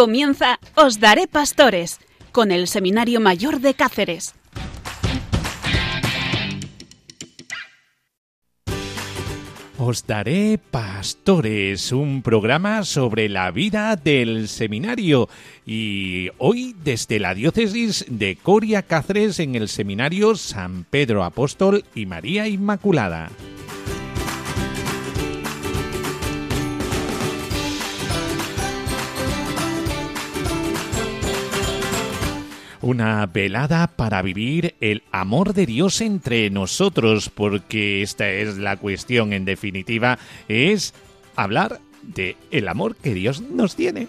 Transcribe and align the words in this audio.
Comienza 0.00 0.58
Os 0.76 0.98
Daré 0.98 1.26
Pastores 1.26 2.00
con 2.32 2.52
el 2.52 2.68
Seminario 2.68 3.20
Mayor 3.20 3.60
de 3.60 3.74
Cáceres. 3.74 4.34
Os 9.76 10.06
daré 10.06 10.58
Pastores, 10.70 11.92
un 11.92 12.22
programa 12.22 12.84
sobre 12.84 13.28
la 13.28 13.50
vida 13.50 13.94
del 13.96 14.48
seminario. 14.48 15.28
Y 15.66 16.30
hoy 16.38 16.74
desde 16.82 17.20
la 17.20 17.34
diócesis 17.34 18.06
de 18.08 18.36
Coria 18.36 18.80
Cáceres 18.80 19.38
en 19.38 19.54
el 19.54 19.68
seminario 19.68 20.34
San 20.34 20.84
Pedro 20.84 21.24
Apóstol 21.24 21.84
y 21.94 22.06
María 22.06 22.48
Inmaculada. 22.48 23.28
Una 32.82 33.26
velada 33.26 33.86
para 33.88 34.22
vivir 34.22 34.74
el 34.80 35.02
amor 35.12 35.54
de 35.54 35.66
Dios 35.66 36.00
entre 36.00 36.50
nosotros, 36.50 37.30
porque 37.30 38.02
esta 38.02 38.30
es 38.30 38.58
la 38.58 38.76
cuestión 38.76 39.32
en 39.32 39.44
definitiva, 39.44 40.18
es 40.48 40.94
hablar 41.36 41.80
de 42.02 42.36
el 42.50 42.68
amor 42.68 42.96
que 42.96 43.14
Dios 43.14 43.40
nos 43.40 43.76
tiene. 43.76 44.08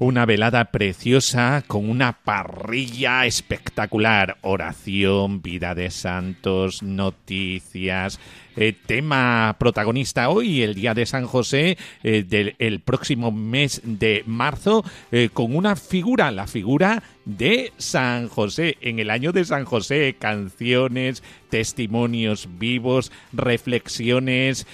Una 0.00 0.26
velada 0.26 0.66
preciosa 0.66 1.64
con 1.66 1.90
una 1.90 2.12
parrilla 2.12 3.26
espectacular. 3.26 4.38
Oración, 4.42 5.42
vida 5.42 5.74
de 5.74 5.90
santos, 5.90 6.84
noticias. 6.84 8.20
Eh, 8.54 8.74
tema 8.86 9.56
protagonista 9.58 10.28
hoy, 10.28 10.62
el 10.62 10.76
día 10.76 10.94
de 10.94 11.04
San 11.04 11.26
José, 11.26 11.76
eh, 12.04 12.22
del 12.22 12.78
próximo 12.78 13.32
mes 13.32 13.80
de 13.82 14.22
marzo, 14.24 14.84
eh, 15.10 15.30
con 15.32 15.56
una 15.56 15.74
figura, 15.74 16.30
la 16.30 16.46
figura 16.46 17.02
de 17.24 17.72
San 17.76 18.28
José. 18.28 18.76
En 18.80 19.00
el 19.00 19.10
año 19.10 19.32
de 19.32 19.44
San 19.44 19.64
José, 19.64 20.14
canciones, 20.16 21.24
testimonios 21.50 22.48
vivos, 22.56 23.10
reflexiones. 23.32 24.64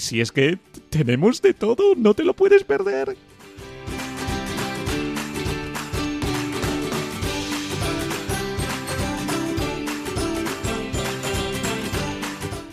si 0.00 0.20
es 0.20 0.32
que 0.32 0.58
tenemos 0.90 1.40
de 1.40 1.54
todo, 1.54 1.94
no 1.94 2.14
te 2.14 2.24
lo 2.24 2.34
puedes 2.34 2.64
perder. 2.64 3.16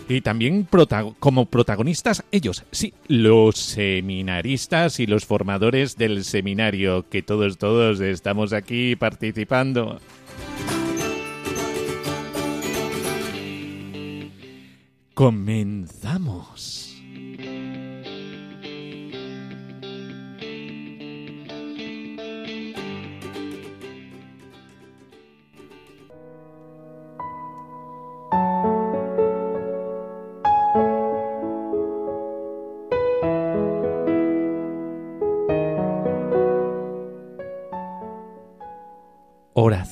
Y 0.09 0.21
también 0.21 0.67
como 1.19 1.45
protagonistas 1.45 2.23
ellos, 2.31 2.65
sí, 2.71 2.95
los 3.07 3.59
seminaristas 3.59 4.99
y 4.99 5.05
los 5.05 5.25
formadores 5.25 5.97
del 5.97 6.23
seminario, 6.23 7.07
que 7.07 7.21
todos, 7.21 7.59
todos 7.59 7.99
estamos 7.99 8.51
aquí 8.51 8.95
participando. 8.95 10.01
Comenzamos. 15.13 16.88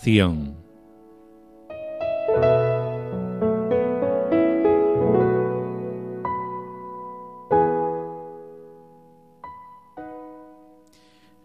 Oración. 0.08 0.56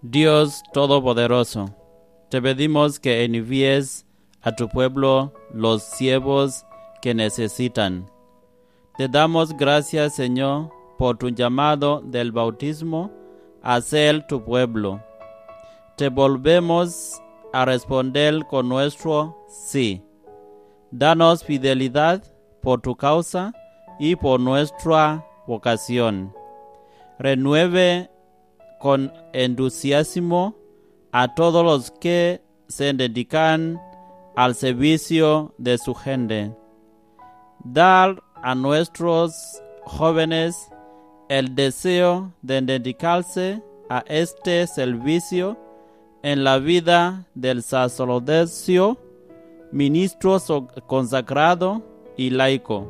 Dios 0.00 0.62
Todopoderoso, 0.72 1.74
te 2.30 2.40
pedimos 2.40 3.00
que 3.00 3.24
envíes 3.24 4.06
a 4.42 4.54
tu 4.54 4.68
pueblo 4.68 5.32
los 5.52 5.82
siervos 5.82 6.64
que 7.00 7.14
necesitan. 7.14 8.06
Te 8.96 9.08
damos 9.08 9.56
gracias, 9.56 10.14
Señor, 10.14 10.70
por 10.98 11.18
tu 11.18 11.30
llamado 11.30 12.00
del 12.00 12.30
bautismo 12.30 13.10
a 13.60 13.80
ser 13.80 14.24
tu 14.28 14.44
pueblo. 14.44 15.02
Te 15.96 16.08
volvemos 16.08 17.20
a 17.52 17.64
responder 17.64 18.46
con 18.46 18.68
nuestro 18.68 19.46
sí. 19.48 20.02
Danos 20.90 21.44
fidelidad 21.44 22.22
por 22.60 22.80
tu 22.80 22.96
causa 22.96 23.52
y 23.98 24.16
por 24.16 24.40
nuestra 24.40 25.26
vocación. 25.46 26.34
Renueve 27.18 28.10
con 28.80 29.12
entusiasmo 29.32 30.56
a 31.12 31.34
todos 31.34 31.64
los 31.64 31.90
que 31.90 32.42
se 32.68 32.92
dedican 32.92 33.80
al 34.34 34.54
servicio 34.54 35.54
de 35.58 35.78
su 35.78 35.94
gente. 35.94 36.54
Dar 37.64 38.22
a 38.42 38.54
nuestros 38.54 39.62
jóvenes 39.84 40.68
el 41.28 41.54
deseo 41.54 42.32
de 42.42 42.60
dedicarse 42.60 43.62
a 43.88 44.04
este 44.06 44.66
servicio 44.66 45.58
en 46.22 46.44
la 46.44 46.58
vida 46.58 47.26
del 47.34 47.62
sacerdocio, 47.62 48.98
ministro 49.70 50.38
consagrado 50.86 51.82
y 52.16 52.30
laico. 52.30 52.88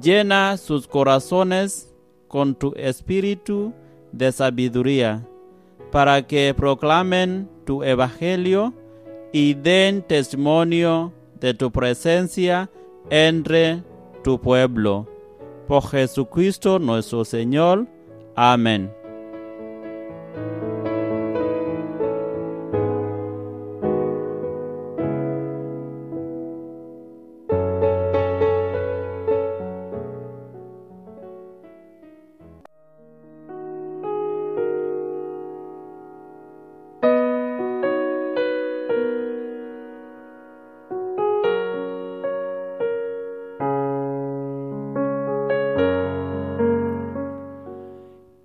Llena 0.00 0.56
sus 0.56 0.86
corazones 0.86 1.94
con 2.28 2.54
tu 2.54 2.72
espíritu 2.76 3.72
de 4.12 4.32
sabiduría, 4.32 5.26
para 5.90 6.26
que 6.26 6.54
proclamen 6.56 7.48
tu 7.66 7.82
evangelio 7.82 8.72
y 9.32 9.54
den 9.54 10.02
testimonio 10.02 11.12
de 11.40 11.52
tu 11.52 11.70
presencia 11.70 12.70
entre 13.10 13.82
tu 14.24 14.40
pueblo. 14.40 15.06
Por 15.68 15.86
Jesucristo 15.88 16.78
nuestro 16.78 17.24
Señor. 17.24 17.86
Amén. 18.34 19.01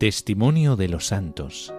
Testimonio 0.07 0.77
de 0.77 0.87
los 0.87 1.07
Santos. 1.07 1.73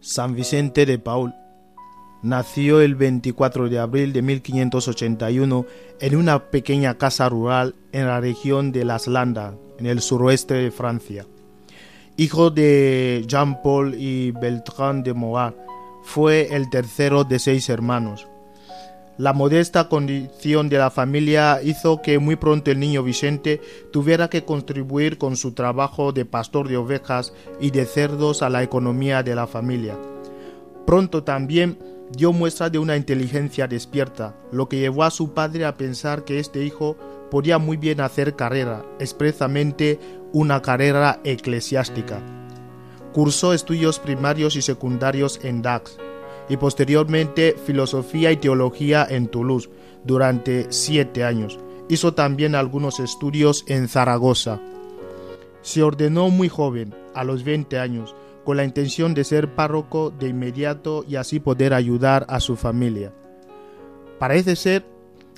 San 0.00 0.34
Vicente 0.34 0.86
de 0.86 0.98
Paul 0.98 1.34
nació 2.22 2.80
el 2.80 2.94
24 2.94 3.68
de 3.68 3.78
abril 3.78 4.14
de 4.14 4.22
1581 4.22 5.66
en 6.00 6.16
una 6.16 6.50
pequeña 6.50 6.96
casa 6.96 7.28
rural 7.28 7.74
en 7.92 8.06
la 8.06 8.22
región 8.22 8.72
de 8.72 8.86
Las 8.86 9.06
Landas, 9.06 9.52
en 9.78 9.84
el 9.84 10.00
suroeste 10.00 10.54
de 10.54 10.70
Francia 10.70 11.26
hijo 12.18 12.50
de 12.50 13.24
Jean-Paul 13.26 13.94
y 13.94 14.32
Beltrán 14.32 15.04
de 15.04 15.14
fue 16.08 16.56
el 16.56 16.70
tercero 16.70 17.24
de 17.24 17.38
seis 17.38 17.68
hermanos. 17.68 18.26
La 19.18 19.34
modesta 19.34 19.90
condición 19.90 20.70
de 20.70 20.78
la 20.78 20.90
familia 20.90 21.60
hizo 21.62 22.00
que 22.00 22.18
muy 22.18 22.36
pronto 22.36 22.70
el 22.70 22.80
niño 22.80 23.02
Vicente 23.02 23.60
tuviera 23.92 24.30
que 24.30 24.42
contribuir 24.42 25.18
con 25.18 25.36
su 25.36 25.52
trabajo 25.52 26.12
de 26.12 26.24
pastor 26.24 26.66
de 26.66 26.78
ovejas 26.78 27.34
y 27.60 27.72
de 27.72 27.84
cerdos 27.84 28.40
a 28.42 28.48
la 28.48 28.62
economía 28.62 29.22
de 29.22 29.34
la 29.34 29.46
familia. 29.46 29.98
Pronto 30.86 31.24
también 31.24 31.78
dio 32.16 32.32
muestra 32.32 32.70
de 32.70 32.78
una 32.78 32.96
inteligencia 32.96 33.68
despierta, 33.68 34.34
lo 34.50 34.66
que 34.66 34.78
llevó 34.78 35.04
a 35.04 35.10
su 35.10 35.34
padre 35.34 35.66
a 35.66 35.76
pensar 35.76 36.24
que 36.24 36.38
este 36.38 36.64
hijo 36.64 36.96
podía 37.30 37.58
muy 37.58 37.76
bien 37.76 38.00
hacer 38.00 38.34
carrera, 38.34 38.82
expresamente 38.98 40.00
una 40.32 40.62
carrera 40.62 41.20
eclesiástica. 41.24 42.22
Cursó 43.18 43.52
estudios 43.52 43.98
primarios 43.98 44.54
y 44.54 44.62
secundarios 44.62 45.40
en 45.42 45.60
Dax 45.60 45.98
y 46.48 46.56
posteriormente 46.56 47.56
filosofía 47.66 48.30
y 48.30 48.36
teología 48.36 49.04
en 49.10 49.26
Toulouse 49.26 49.68
durante 50.04 50.68
siete 50.70 51.24
años. 51.24 51.58
Hizo 51.88 52.14
también 52.14 52.54
algunos 52.54 53.00
estudios 53.00 53.64
en 53.66 53.88
Zaragoza. 53.88 54.60
Se 55.62 55.82
ordenó 55.82 56.30
muy 56.30 56.48
joven, 56.48 56.94
a 57.12 57.24
los 57.24 57.42
20 57.42 57.80
años, 57.80 58.14
con 58.44 58.56
la 58.56 58.62
intención 58.62 59.14
de 59.14 59.24
ser 59.24 59.52
párroco 59.52 60.12
de 60.16 60.28
inmediato 60.28 61.04
y 61.08 61.16
así 61.16 61.40
poder 61.40 61.74
ayudar 61.74 62.24
a 62.28 62.38
su 62.38 62.54
familia. 62.54 63.12
Parece 64.20 64.54
ser 64.54 64.86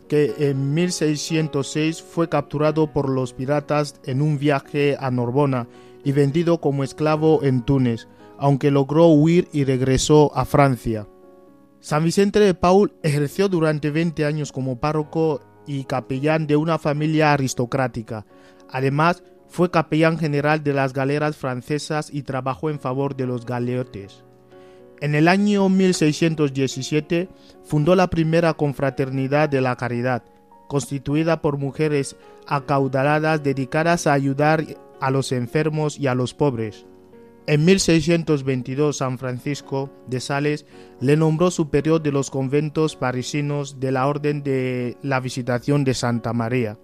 que 0.06 0.34
en 0.36 0.74
1606 0.74 2.02
fue 2.02 2.28
capturado 2.28 2.92
por 2.92 3.08
los 3.08 3.32
piratas 3.32 3.94
en 4.04 4.20
un 4.20 4.38
viaje 4.38 4.98
a 5.00 5.10
Norbona 5.10 5.66
y 6.05 6.12
vendido 6.12 6.61
como 6.61 6.85
esclavo 6.85 7.43
en 7.43 7.62
Túnez, 7.62 8.08
aunque 8.38 8.70
logró 8.70 9.08
huir 9.08 9.49
y 9.52 9.64
regresó 9.64 10.32
a 10.35 10.44
Francia. 10.44 11.06
San 11.81 12.05
Vicente 12.05 12.41
de 12.41 12.55
Paul 12.55 12.93
ejerció 13.02 13.49
durante 13.49 13.91
20 13.91 14.25
años 14.25 14.52
como 14.52 14.81
párroco 14.81 15.41
y 15.67 15.85
capellán 15.85 16.47
de 16.47 16.56
una 16.56 16.79
familia 16.79 17.32
aristocrática. 17.32 18.26
Además, 18.70 19.23
fue 19.49 19.70
capellán 19.70 20.19
general 20.19 20.62
de 20.62 20.73
las 20.73 20.93
galeras 20.93 21.37
francesas 21.37 22.11
y 22.12 22.23
trabajó 22.23 22.70
en 22.70 22.81
favor 22.81 23.17
de 23.17 23.26
los 23.26 23.44
galeotes. 23.47 24.25
En 25.00 25.14
el 25.14 25.29
año 25.29 25.69
1617 25.69 27.29
fundó 27.64 27.94
la 27.94 28.11
primera 28.11 28.55
confraternidad 28.55 29.49
de 29.49 29.61
la 29.61 29.76
caridad, 29.76 30.23
constituida 30.69 31.41
por 31.41 31.56
mujeres 31.56 32.17
acaudaladas 32.47 33.43
dedicadas 33.43 34.06
a 34.06 34.12
ayudar 34.12 34.64
a 35.00 35.11
los 35.11 35.32
enfermos 35.32 35.99
y 35.99 36.06
a 36.06 36.14
los 36.14 36.35
pobres. 36.35 36.87
En 37.47 37.64
1622 37.64 38.99
San 38.99 39.19
Francisco 39.19 39.91
de 40.06 40.20
Sales 40.20 40.67
le 41.00 41.17
nombró 41.17 41.50
superior 41.50 42.00
de 42.00 42.12
los 42.12 42.31
conventos 42.31 42.97
parisinos 42.97 43.81
de 43.81 43.93
la 43.93 44.06
Orden 44.06 44.43
de 44.43 44.97
la 45.02 45.20
Visitación 45.20 45.82
de 45.82 45.94
Santa 45.94 46.32
María. 46.32 46.79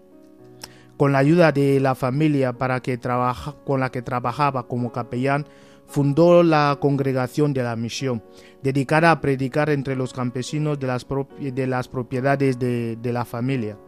Con 0.97 1.13
la 1.13 1.19
ayuda 1.19 1.53
de 1.53 1.79
la 1.79 1.95
familia 1.95 2.55
para 2.55 2.81
que 2.81 2.97
trabaja, 2.97 3.55
con 3.65 3.81
la 3.81 3.93
que 3.93 4.03
trabajaba 4.03 4.67
como 4.67 4.93
capellán, 4.93 5.47
fundó 5.87 6.43
la 6.43 6.79
Congregación 6.81 7.53
de 7.53 7.63
la 7.63 7.77
Misión, 7.77 8.25
dedicada 8.63 9.11
a 9.11 9.21
predicar 9.21 9.71
entre 9.71 9.95
los 9.95 10.13
campesinos 10.13 10.81
de 10.81 10.87
las, 10.87 11.07
de 11.39 11.67
las 11.67 11.89
propiedades 11.89 12.59
de, 12.59 12.97
de 12.97 13.13
la 13.13 13.25
familia. 13.25 13.79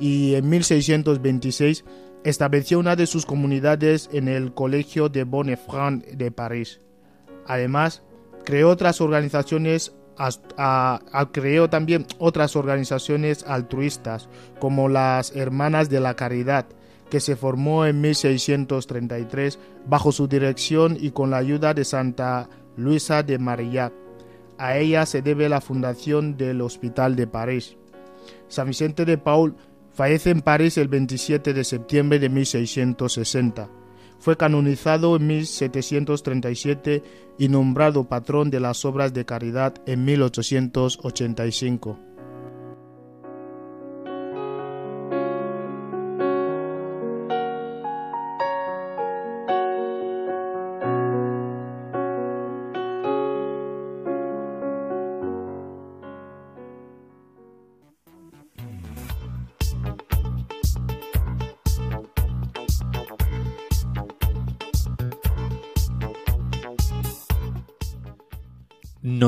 Y 0.00 0.34
en 0.34 0.48
1626 0.48 1.84
estableció 2.24 2.78
una 2.78 2.96
de 2.96 3.06
sus 3.06 3.26
comunidades 3.26 4.08
en 4.12 4.28
el 4.28 4.54
Colegio 4.54 5.08
de 5.08 5.24
Bonnefrand 5.24 6.04
de 6.04 6.30
París. 6.30 6.80
Además, 7.46 8.02
creó 8.44 8.70
otras 8.70 9.00
organizaciones 9.00 9.92
creó 11.32 11.70
también 11.70 12.06
otras 12.18 12.54
organizaciones 12.54 13.44
altruistas 13.44 14.28
como 14.60 14.88
las 14.88 15.34
Hermanas 15.34 15.88
de 15.88 16.00
la 16.00 16.14
Caridad, 16.14 16.66
que 17.10 17.18
se 17.20 17.34
formó 17.34 17.86
en 17.86 18.00
1633 18.00 19.58
bajo 19.86 20.12
su 20.12 20.28
dirección 20.28 20.96
y 21.00 21.10
con 21.10 21.30
la 21.30 21.38
ayuda 21.38 21.74
de 21.74 21.84
Santa 21.84 22.48
Luisa 22.76 23.22
de 23.22 23.38
Marillac. 23.38 23.92
A 24.58 24.76
ella 24.76 25.06
se 25.06 25.22
debe 25.22 25.48
la 25.48 25.60
fundación 25.60 26.36
del 26.36 26.60
Hospital 26.60 27.16
de 27.16 27.26
París. 27.26 27.76
San 28.48 28.68
Vicente 28.68 29.04
de 29.04 29.18
Paul 29.18 29.56
Fallece 29.94 30.30
en 30.30 30.40
París 30.40 30.78
el 30.78 30.88
27 30.88 31.52
de 31.52 31.64
septiembre 31.64 32.18
de 32.18 32.30
1660. 32.30 33.68
Fue 34.18 34.36
canonizado 34.36 35.16
en 35.16 35.26
1737 35.26 37.02
y 37.38 37.48
nombrado 37.48 38.04
patrón 38.04 38.50
de 38.50 38.60
las 38.60 38.84
obras 38.84 39.12
de 39.12 39.24
caridad 39.24 39.74
en 39.86 40.04
1885. 40.04 42.11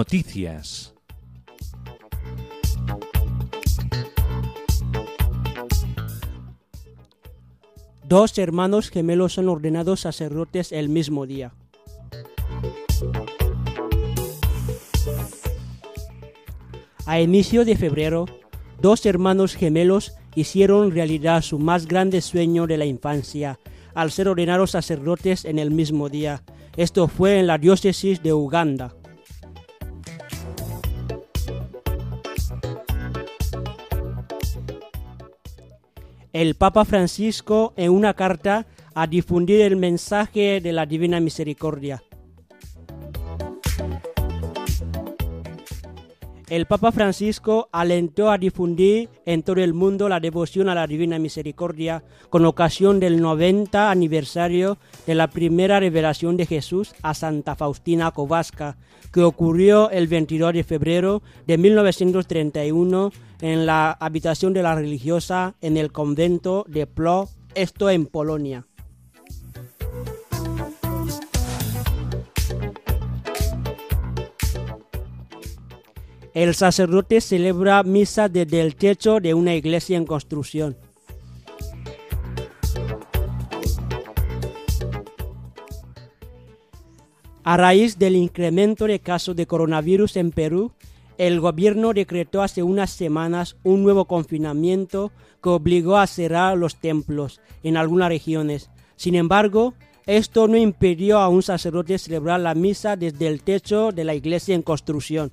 Noticias. 0.04 0.92
Dos 8.06 8.36
hermanos 8.36 8.90
gemelos 8.90 9.32
son 9.32 9.48
ordenados 9.48 10.00
sacerdotes 10.00 10.72
el 10.72 10.90
mismo 10.90 11.24
día. 11.24 11.54
A 17.06 17.20
inicio 17.20 17.64
de 17.64 17.74
febrero, 17.74 18.26
dos 18.82 19.06
hermanos 19.06 19.54
gemelos 19.54 20.12
hicieron 20.34 20.90
realidad 20.90 21.40
su 21.40 21.58
más 21.58 21.86
grande 21.86 22.20
sueño 22.20 22.66
de 22.66 22.76
la 22.76 22.84
infancia 22.84 23.58
al 23.94 24.10
ser 24.10 24.28
ordenados 24.28 24.72
sacerdotes 24.72 25.46
en 25.46 25.58
el 25.58 25.70
mismo 25.70 26.10
día. 26.10 26.42
Esto 26.76 27.08
fue 27.08 27.38
en 27.38 27.46
la 27.46 27.56
diócesis 27.56 28.22
de 28.22 28.34
Uganda. 28.34 28.94
El 36.34 36.56
Papa 36.56 36.84
Francisco 36.84 37.72
en 37.76 37.92
una 37.92 38.12
carta 38.14 38.66
a 38.92 39.06
difundir 39.06 39.60
el 39.60 39.76
mensaje 39.76 40.60
de 40.60 40.72
la 40.72 40.84
Divina 40.84 41.20
Misericordia. 41.20 42.02
El 46.54 46.66
Papa 46.66 46.92
Francisco 46.92 47.68
alentó 47.72 48.30
a 48.30 48.38
difundir 48.38 49.08
en 49.26 49.42
todo 49.42 49.60
el 49.60 49.74
mundo 49.74 50.08
la 50.08 50.20
devoción 50.20 50.68
a 50.68 50.74
la 50.76 50.86
Divina 50.86 51.18
Misericordia 51.18 52.04
con 52.30 52.46
ocasión 52.46 53.00
del 53.00 53.20
90 53.20 53.90
aniversario 53.90 54.78
de 55.04 55.16
la 55.16 55.26
primera 55.26 55.80
revelación 55.80 56.36
de 56.36 56.46
Jesús 56.46 56.94
a 57.02 57.12
Santa 57.14 57.56
Faustina 57.56 58.12
Kowalska, 58.12 58.76
que 59.12 59.24
ocurrió 59.24 59.90
el 59.90 60.06
22 60.06 60.54
de 60.54 60.62
febrero 60.62 61.22
de 61.44 61.58
1931 61.58 63.10
en 63.40 63.66
la 63.66 63.90
habitación 63.90 64.52
de 64.52 64.62
la 64.62 64.76
religiosa 64.76 65.56
en 65.60 65.76
el 65.76 65.90
convento 65.90 66.66
de 66.68 66.86
Plo, 66.86 67.28
esto 67.56 67.90
en 67.90 68.06
Polonia. 68.06 68.64
El 76.34 76.52
sacerdote 76.56 77.20
celebra 77.20 77.80
misa 77.84 78.28
desde 78.28 78.60
el 78.60 78.74
techo 78.74 79.20
de 79.20 79.34
una 79.34 79.54
iglesia 79.54 79.96
en 79.96 80.04
construcción. 80.04 80.76
A 87.44 87.56
raíz 87.56 88.00
del 88.00 88.16
incremento 88.16 88.88
de 88.88 88.98
casos 88.98 89.36
de 89.36 89.46
coronavirus 89.46 90.16
en 90.16 90.32
Perú, 90.32 90.72
el 91.18 91.38
gobierno 91.38 91.92
decretó 91.92 92.42
hace 92.42 92.64
unas 92.64 92.90
semanas 92.90 93.56
un 93.62 93.84
nuevo 93.84 94.06
confinamiento 94.06 95.12
que 95.40 95.50
obligó 95.50 95.98
a 95.98 96.08
cerrar 96.08 96.58
los 96.58 96.80
templos 96.80 97.40
en 97.62 97.76
algunas 97.76 98.08
regiones. 98.08 98.70
Sin 98.96 99.14
embargo, 99.14 99.74
esto 100.04 100.48
no 100.48 100.56
impidió 100.56 101.20
a 101.20 101.28
un 101.28 101.44
sacerdote 101.44 101.96
celebrar 101.96 102.40
la 102.40 102.56
misa 102.56 102.96
desde 102.96 103.28
el 103.28 103.44
techo 103.44 103.92
de 103.92 104.02
la 104.02 104.14
iglesia 104.16 104.56
en 104.56 104.62
construcción. 104.62 105.30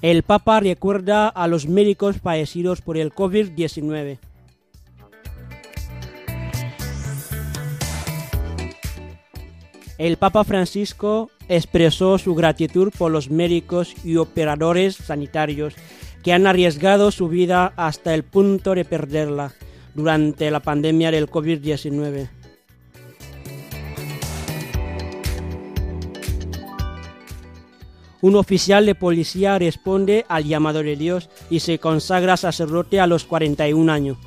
El 0.00 0.22
Papa 0.22 0.60
recuerda 0.60 1.26
a 1.28 1.48
los 1.48 1.66
médicos 1.66 2.18
fallecidos 2.20 2.82
por 2.82 2.96
el 2.96 3.12
COVID-19. 3.12 4.18
El 9.98 10.16
Papa 10.16 10.44
Francisco 10.44 11.32
expresó 11.48 12.18
su 12.18 12.36
gratitud 12.36 12.92
por 12.96 13.10
los 13.10 13.30
médicos 13.30 13.96
y 14.04 14.16
operadores 14.16 14.94
sanitarios 14.94 15.74
que 16.22 16.32
han 16.32 16.46
arriesgado 16.46 17.10
su 17.10 17.26
vida 17.26 17.72
hasta 17.74 18.14
el 18.14 18.22
punto 18.22 18.76
de 18.76 18.84
perderla 18.84 19.52
durante 19.96 20.52
la 20.52 20.60
pandemia 20.60 21.10
del 21.10 21.28
COVID-19. 21.28 22.37
Un 28.20 28.34
oficial 28.34 28.84
de 28.84 28.96
policía 28.96 29.58
responde 29.58 30.26
al 30.28 30.44
llamado 30.44 30.82
de 30.82 30.96
Dios 30.96 31.30
y 31.50 31.60
se 31.60 31.78
consagra 31.78 32.36
sacerdote 32.36 32.98
a 33.00 33.06
los 33.06 33.24
41 33.24 33.92
años. 33.92 34.18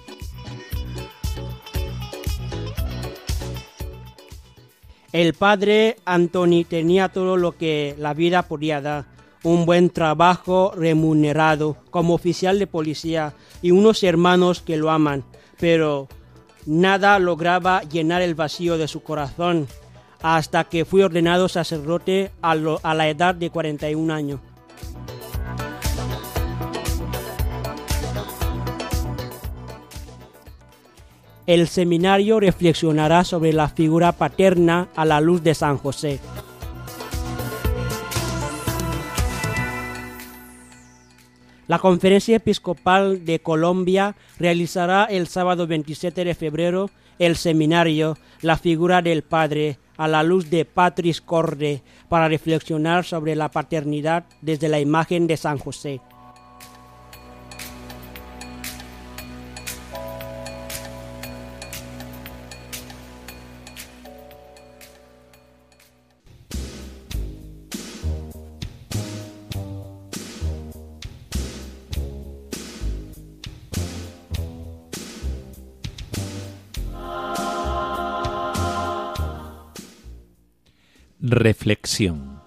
El 5.11 5.33
padre 5.33 5.97
Anthony 6.05 6.63
tenía 6.67 7.09
todo 7.09 7.35
lo 7.35 7.57
que 7.57 7.95
la 7.97 8.13
vida 8.13 8.43
podía 8.43 8.79
dar. 8.79 9.05
Un 9.43 9.65
buen 9.65 9.89
trabajo 9.89 10.71
remunerado 10.75 11.75
como 11.89 12.13
oficial 12.13 12.59
de 12.59 12.67
policía 12.67 13.33
y 13.61 13.71
unos 13.71 14.03
hermanos 14.03 14.61
que 14.61 14.77
lo 14.77 14.89
aman, 14.89 15.25
pero 15.59 16.07
nada 16.65 17.19
lograba 17.19 17.81
llenar 17.81 18.21
el 18.21 18.35
vacío 18.35 18.77
de 18.77 18.87
su 18.87 19.03
corazón 19.03 19.67
hasta 20.21 20.63
que 20.65 20.85
fue 20.85 21.03
ordenado 21.03 21.49
sacerdote 21.49 22.31
a, 22.41 22.51
a 22.51 22.93
la 22.93 23.09
edad 23.09 23.35
de 23.35 23.49
41 23.49 24.13
años. 24.13 24.39
El 31.47 31.67
seminario 31.67 32.39
reflexionará 32.39 33.23
sobre 33.23 33.51
la 33.51 33.67
figura 33.67 34.11
paterna 34.13 34.87
a 34.95 35.05
la 35.05 35.19
luz 35.19 35.43
de 35.43 35.55
San 35.55 35.77
José. 35.77 36.19
La 41.67 41.79
Conferencia 41.79 42.35
Episcopal 42.35 43.25
de 43.25 43.39
Colombia 43.39 44.15
realizará 44.37 45.05
el 45.05 45.27
sábado 45.27 45.67
27 45.67 46.25
de 46.25 46.35
febrero 46.35 46.89
el 47.17 47.37
seminario 47.37 48.17
La 48.41 48.57
figura 48.57 49.01
del 49.01 49.21
Padre 49.21 49.77
a 49.97 50.07
la 50.07 50.23
luz 50.23 50.49
de 50.49 50.65
Patris 50.65 51.21
Corde 51.21 51.81
para 52.09 52.27
reflexionar 52.27 53.05
sobre 53.05 53.35
la 53.35 53.51
paternidad 53.51 54.25
desde 54.41 54.69
la 54.69 54.79
imagen 54.79 55.27
de 55.27 55.37
San 55.37 55.57
José. 55.57 56.01
Reflexión. 81.43 82.39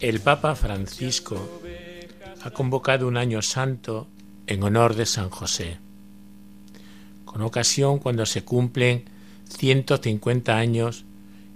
El 0.00 0.20
Papa 0.20 0.54
Francisco 0.54 1.60
ha 2.42 2.50
convocado 2.50 3.06
un 3.06 3.18
año 3.18 3.42
santo 3.42 4.08
en 4.46 4.62
honor 4.62 4.94
de 4.94 5.04
San 5.04 5.28
José, 5.28 5.76
con 7.26 7.42
ocasión 7.42 7.98
cuando 7.98 8.24
se 8.24 8.42
cumplen 8.42 9.04
150 9.50 10.56
años 10.56 11.04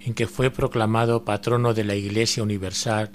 en 0.01 0.13
que 0.13 0.27
fue 0.27 0.51
proclamado 0.51 1.25
patrono 1.25 1.73
de 1.73 1.85
la 1.85 1.95
Iglesia 1.95 2.43
Universal 2.43 3.11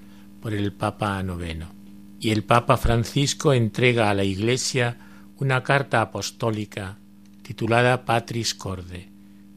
por 0.46 0.54
el 0.54 0.74
Papa 0.74 1.24
Noveno. 1.24 1.72
Y 2.20 2.30
el 2.30 2.44
Papa 2.44 2.78
Francisco 2.78 3.52
entrega 3.52 4.12
a 4.12 4.14
la 4.14 4.24
Iglesia 4.24 4.96
una 5.40 5.64
carta 5.64 6.02
apostólica 6.02 7.00
titulada 7.42 8.06
Patris 8.06 8.54
Corde, 8.54 9.10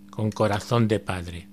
con 0.09 0.33
corazón 0.33 0.88
de 0.88 0.99
Padre. 0.99 1.47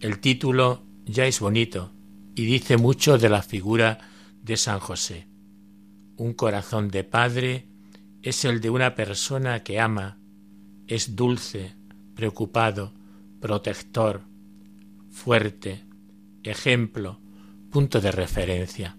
El 0.00 0.18
título 0.18 0.82
ya 1.04 1.26
es 1.26 1.38
bonito 1.38 1.92
y 2.34 2.44
dice 2.46 2.76
mucho 2.76 3.18
de 3.18 3.28
la 3.28 3.42
figura 3.42 3.98
de 4.42 4.56
San 4.56 4.80
José. 4.80 5.28
Un 6.16 6.32
corazón 6.32 6.88
de 6.88 7.04
Padre 7.04 7.68
es 8.22 8.44
el 8.44 8.60
de 8.60 8.70
una 8.70 8.96
persona 8.96 9.62
que 9.62 9.78
ama, 9.78 10.18
es 10.88 11.14
dulce, 11.14 11.76
preocupado, 12.16 12.92
protector, 13.38 14.22
fuerte, 15.08 15.84
ejemplo, 16.42 17.20
punto 17.76 18.00
de 18.00 18.10
referencia. 18.10 18.96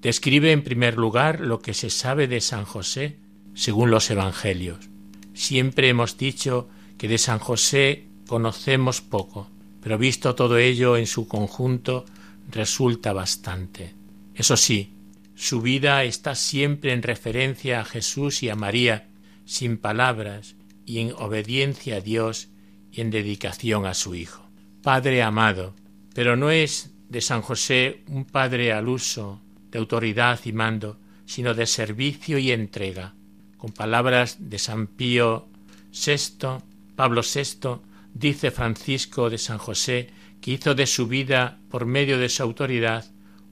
Describe 0.00 0.52
en 0.52 0.62
primer 0.62 0.96
lugar 0.96 1.40
lo 1.40 1.58
que 1.58 1.74
se 1.74 1.90
sabe 1.90 2.28
de 2.28 2.40
San 2.40 2.64
José 2.64 3.18
según 3.52 3.90
los 3.90 4.08
Evangelios. 4.10 4.88
Siempre 5.34 5.88
hemos 5.88 6.16
dicho 6.16 6.68
que 6.98 7.08
de 7.08 7.18
San 7.18 7.40
José 7.40 8.06
conocemos 8.28 9.00
poco, 9.00 9.50
pero 9.82 9.98
visto 9.98 10.36
todo 10.36 10.56
ello 10.56 10.96
en 10.96 11.08
su 11.08 11.26
conjunto 11.26 12.04
resulta 12.48 13.12
bastante. 13.12 13.96
Eso 14.36 14.56
sí, 14.56 14.94
su 15.34 15.60
vida 15.60 16.04
está 16.04 16.36
siempre 16.36 16.92
en 16.92 17.02
referencia 17.02 17.80
a 17.80 17.84
Jesús 17.84 18.44
y 18.44 18.50
a 18.50 18.54
María, 18.54 19.08
sin 19.46 19.78
palabras 19.78 20.54
y 20.86 21.00
en 21.00 21.12
obediencia 21.18 21.96
a 21.96 22.00
Dios 22.00 22.50
y 22.92 23.00
en 23.00 23.10
dedicación 23.10 23.84
a 23.84 23.94
su 23.94 24.14
Hijo. 24.14 24.48
Padre 24.80 25.24
amado, 25.24 25.74
pero 26.14 26.36
no 26.36 26.52
es 26.52 26.92
de 27.10 27.20
San 27.20 27.42
José 27.42 28.02
un 28.06 28.24
padre 28.24 28.72
al 28.72 28.88
uso 28.88 29.42
de 29.70 29.78
autoridad 29.78 30.40
y 30.44 30.52
mando, 30.52 30.96
sino 31.26 31.54
de 31.54 31.66
servicio 31.66 32.38
y 32.38 32.52
entrega. 32.52 33.14
Con 33.58 33.72
palabras 33.72 34.38
de 34.40 34.58
San 34.58 34.86
Pío 34.86 35.48
VI, 35.92 36.62
Pablo 36.96 37.22
VI, 37.22 37.80
dice 38.14 38.50
Francisco 38.50 39.28
de 39.28 39.38
San 39.38 39.58
José 39.58 40.08
que 40.40 40.52
hizo 40.52 40.74
de 40.74 40.86
su 40.86 41.06
vida, 41.06 41.58
por 41.68 41.84
medio 41.84 42.18
de 42.18 42.28
su 42.28 42.42
autoridad, 42.42 43.04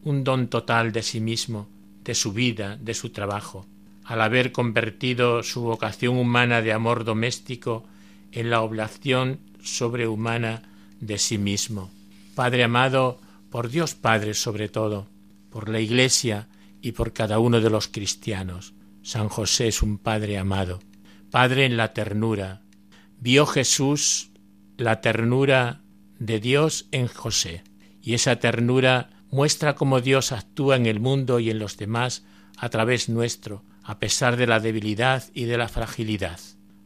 un 0.03 0.25
don 0.25 0.49
total 0.49 0.93
de 0.93 1.03
sí 1.03 1.21
mismo, 1.21 1.69
de 2.05 2.15
su 2.15 2.33
vida, 2.33 2.79
de 2.81 2.95
su 2.95 3.11
trabajo, 3.11 3.67
al 4.05 4.23
haber 4.23 4.53
convertido 4.53 5.43
su 5.43 5.63
vocación 5.63 6.17
humana 6.17 6.63
de 6.63 6.73
amor 6.73 7.05
doméstico 7.05 7.85
en 8.33 8.51
la 8.51 8.63
oblación 8.63 9.41
sobrehumana 9.63 10.63
de 11.01 11.19
sí 11.19 11.37
mismo. 11.39 11.91
Padre 12.35 12.65
amado, 12.65 13.21
por 13.51 13.71
Dios 13.71 13.95
Padre 13.95 14.35
sobre 14.35 14.69
todo, 14.69 15.09
por 15.51 15.69
la 15.69 15.81
Iglesia 15.81 16.49
y 16.81 16.93
por 16.93 17.13
cada 17.13 17.39
uno 17.39 17.61
de 17.61 17.71
los 17.71 17.89
cristianos. 17.89 18.75
San 19.03 19.29
José 19.29 19.69
es 19.69 19.83
un 19.83 19.99
Padre 19.99 20.39
amado, 20.39 20.81
Padre 21.31 21.65
en 21.65 21.77
la 21.77 21.93
ternura. 21.93 22.63
Vio 23.21 23.47
Jesús 23.47 24.31
la 24.77 25.01
ternura 25.01 25.83
de 26.19 26.41
Dios 26.41 26.87
en 26.93 27.09
José, 27.09 27.65
y 28.03 28.15
esa 28.15 28.37
ternura 28.37 29.11
muestra 29.31 29.75
cómo 29.75 30.01
Dios 30.01 30.33
actúa 30.33 30.77
en 30.77 30.87
el 30.87 31.01
mundo 31.01 31.41
y 31.41 31.51
en 31.51 31.59
los 31.59 31.77
demás 31.77 32.25
a 32.57 32.69
través 32.69 33.09
nuestro, 33.09 33.65
a 33.83 33.99
pesar 33.99 34.37
de 34.37 34.47
la 34.47 34.61
debilidad 34.61 35.25
y 35.35 35.45
de 35.45 35.59
la 35.59 35.69
fragilidad. 35.69 36.39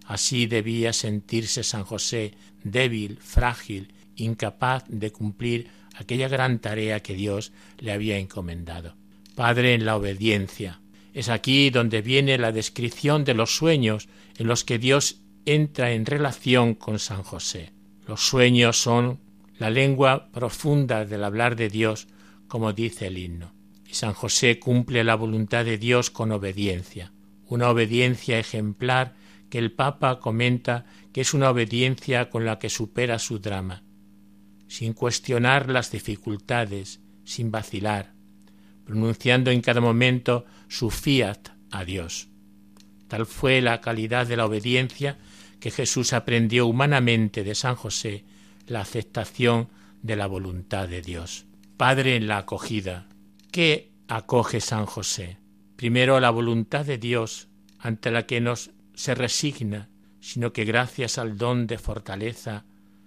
Así 0.07 0.47
debía 0.47 0.92
sentirse 0.92 1.62
San 1.62 1.85
José, 1.85 2.35
débil, 2.64 3.19
frágil, 3.19 3.95
incapaz 4.16 4.85
de 4.88 5.11
cumplir 5.11 5.69
aquella 5.94 6.28
gran 6.28 6.58
tarea 6.58 7.00
que 7.00 7.14
Dios 7.14 7.52
le 7.78 7.92
había 7.92 8.18
encomendado. 8.18 8.96
Padre 9.34 9.75
en 9.75 9.84
la 9.84 9.96
obediencia. 9.96 10.80
Es 11.14 11.28
aquí 11.28 11.70
donde 11.70 12.02
viene 12.02 12.38
la 12.38 12.52
descripción 12.52 13.25
de 13.25 13.34
los 13.34 13.56
sueños 13.56 14.08
en 14.38 14.46
los 14.46 14.64
que 14.64 14.78
Dios 14.78 15.20
entra 15.44 15.92
en 15.92 16.06
relación 16.06 16.75
con 16.75 16.99
San 16.99 17.22
José. 17.22 17.72
Los 18.06 18.26
sueños 18.26 18.80
son 18.80 19.20
la 19.58 19.70
lengua 19.70 20.30
profunda 20.32 21.04
del 21.04 21.25
hablar 21.25 21.56
de 21.56 21.68
Dios, 21.68 22.08
como 22.49 22.72
dice 22.72 23.08
el 23.08 23.18
himno. 23.18 23.52
Y 23.87 23.94
San 23.94 24.14
José 24.14 24.58
cumple 24.58 25.04
la 25.04 25.14
voluntad 25.14 25.64
de 25.64 25.78
Dios 25.78 26.11
con 26.11 26.32
obediencia, 26.32 27.12
una 27.46 27.68
obediencia 27.68 28.38
ejemplar 28.38 29.14
que 29.50 29.58
el 29.58 29.72
Papa 29.72 30.18
comenta 30.18 30.87
que 31.12 31.20
es 31.20 31.34
una 31.34 31.50
obediencia 31.50 32.30
con 32.30 32.46
la 32.46 32.58
que 32.58 32.70
supera 32.70 33.18
su 33.18 33.38
drama 33.38 33.82
sin 34.73 34.95
cuestionar 34.95 35.69
las 35.69 35.91
dificultades, 35.91 37.02
sin 37.25 37.50
vacilar, 37.50 38.14
pronunciando 38.87 39.50
en 39.50 39.61
cada 39.61 39.83
momento 39.83 40.47
su 40.67 40.88
fiat 40.88 41.50
a 41.71 41.85
Dios. 41.85 42.29
Tal 43.07 43.26
fue 43.26 43.61
la 43.61 43.83
calidad 43.83 44.26
de 44.26 44.38
la 44.38 44.47
obediencia 44.47 45.19
que 45.61 45.71
Jesús 45.71 46.14
aprendió 46.14 46.67
humanamente 46.67 47.45
de 47.45 47.55
San 47.55 47.75
José, 47.75 48.25
la 48.67 48.81
aceptación 48.81 49.69
de 50.00 50.17
la 50.17 50.26
voluntad 50.26 50.88
de 50.88 51.02
Dios. 51.02 51.45
Padre 51.76 52.17
en 52.17 52.26
la 52.26 52.38
acogida. 52.38 53.09
¿Qué 53.50 53.93
acoge 54.09 54.62
San 54.62 54.87
José? 54.87 55.37
Primero 55.76 56.19
la 56.19 56.31
voluntad 56.31 56.87
de 56.87 56.97
Dios 56.97 57.49
ante 57.79 58.11
la 58.11 58.25
que 58.25 58.41
nos 58.41 58.71
se 58.95 59.14
resigna, 59.14 59.91
sino 60.21 60.55
que 60.55 60.64
gracias 60.64 61.19
al 61.19 61.37
don 61.37 61.67
de 61.67 61.76
fortaleza 61.76 62.64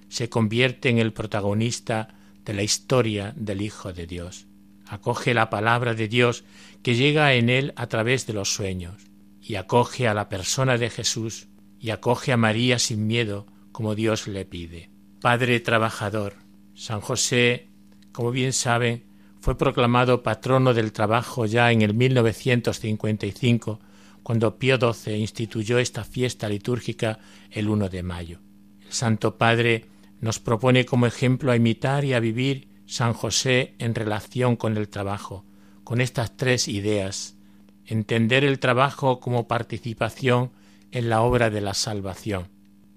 se 0.09 0.29
convierte 0.29 0.89
en 0.89 0.97
el 0.97 1.13
protagonista 1.13 2.15
de 2.43 2.53
la 2.53 2.63
historia 2.63 3.33
del 3.35 3.62
Hijo 3.62 3.93
de 3.93 4.07
Dios. 4.07 4.47
acoge 4.88 5.33
la 5.33 5.50
palabra 5.50 5.95
de 5.95 6.07
Dios 6.07 6.43
que 6.83 6.95
llega 6.95 7.33
en 7.33 7.50
él 7.50 7.74
a 7.75 7.88
través 7.88 8.27
de 8.27 8.33
los 8.33 8.53
sueños, 8.53 9.01
y 9.41 9.55
acoge 9.55 10.07
a 10.07 10.13
la 10.13 10.29
persona 10.29 10.77
de 10.77 10.91
Jesús, 10.91 11.47
y 11.79 11.89
acoge 11.89 12.31
a 12.31 12.38
María 12.38 12.77
sin 12.77 13.07
miedo, 13.07 13.47
como 13.71 13.95
Dios 13.95 14.27
le 14.27 14.45
pide. 14.45 14.91
Padre 15.21 15.59
trabajador, 15.59 16.35
San 16.75 17.01
José, 17.01 17.69
como 18.12 18.31
bien 18.31 18.53
saben, 18.53 19.05
fue 19.41 19.57
proclamado 19.57 20.24
patrono 20.24 20.74
del 20.74 20.91
trabajo 20.91 21.45
ya 21.45 21.71
en 21.71 21.81
el 21.81 21.93
1955, 21.93 23.79
cuando 24.24 24.57
Pío 24.57 24.77
XII 24.79 25.17
instituyó 25.17 25.77
esta 25.77 26.03
fiesta 26.03 26.50
litúrgica 26.50 27.19
el 27.51 27.69
1 27.69 27.89
de 27.89 28.03
mayo. 28.03 28.39
El 28.83 28.91
Santo 28.91 29.38
Padre 29.38 29.85
nos 30.25 30.39
propone 30.39 30.86
como 30.86 31.05
ejemplo 31.05 31.51
a 31.51 31.55
imitar 31.55 32.03
y 32.03 32.13
a 32.13 32.20
vivir 32.20 32.67
San 32.88 33.13
José 33.13 33.75
en 33.77 33.94
relación 33.94 34.55
con 34.55 34.75
el 34.75 34.89
trabajo, 34.89 35.46
con 35.84 36.01
estas 36.01 36.36
tres 36.36 36.67
ideas. 36.67 37.38
Entender 37.86 38.44
el 38.44 38.58
trabajo 38.58 39.20
como 39.20 39.48
participación 39.48 40.50
en 40.89 41.10
la 41.10 41.22
obra 41.22 41.51
de 41.51 41.62
la 41.62 41.75
salvación. 41.75 42.48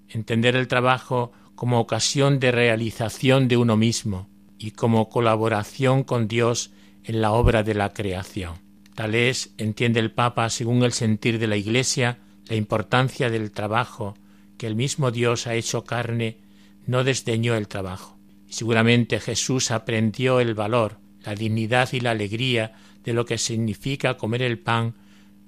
Entender 0.07 0.55
el 0.55 0.67
trabajo 0.67 1.31
como 1.53 1.79
ocasión 1.79 2.39
de 2.39 2.51
realización 2.51 3.47
de 3.47 3.57
uno 3.57 3.77
mismo 3.77 4.27
y 4.57 4.71
como 4.71 5.07
colaboración 5.07 6.03
con 6.03 6.27
Dios 6.27 6.71
en 7.03 7.21
la 7.21 7.31
obra 7.31 7.61
de 7.61 7.75
la 7.75 7.93
creación. 7.93 8.55
Tal 8.95 9.13
es, 9.13 9.53
entiende 9.59 9.99
el 9.99 10.11
Papa, 10.11 10.49
según 10.49 10.81
el 10.81 10.93
sentir 10.93 11.37
de 11.37 11.45
la 11.45 11.57
Iglesia, 11.57 12.17
la 12.47 12.55
importancia 12.55 13.29
del 13.29 13.51
trabajo, 13.51 14.15
que 14.57 14.65
el 14.65 14.75
mismo 14.75 15.11
Dios 15.11 15.45
ha 15.45 15.53
hecho 15.53 15.83
carne, 15.83 16.48
no 16.89 17.03
desdeñó 17.03 17.53
el 17.55 17.67
trabajo. 17.67 18.17
Seguramente 18.49 19.19
Jesús 19.19 19.69
aprendió 19.69 20.39
el 20.39 20.55
valor, 20.55 20.97
la 21.23 21.35
dignidad 21.35 21.89
y 21.93 21.99
la 21.99 22.11
alegría 22.11 22.73
de 23.03 23.13
lo 23.13 23.25
que 23.25 23.37
significa 23.37 24.17
comer 24.17 24.41
el 24.41 24.57
pan 24.57 24.95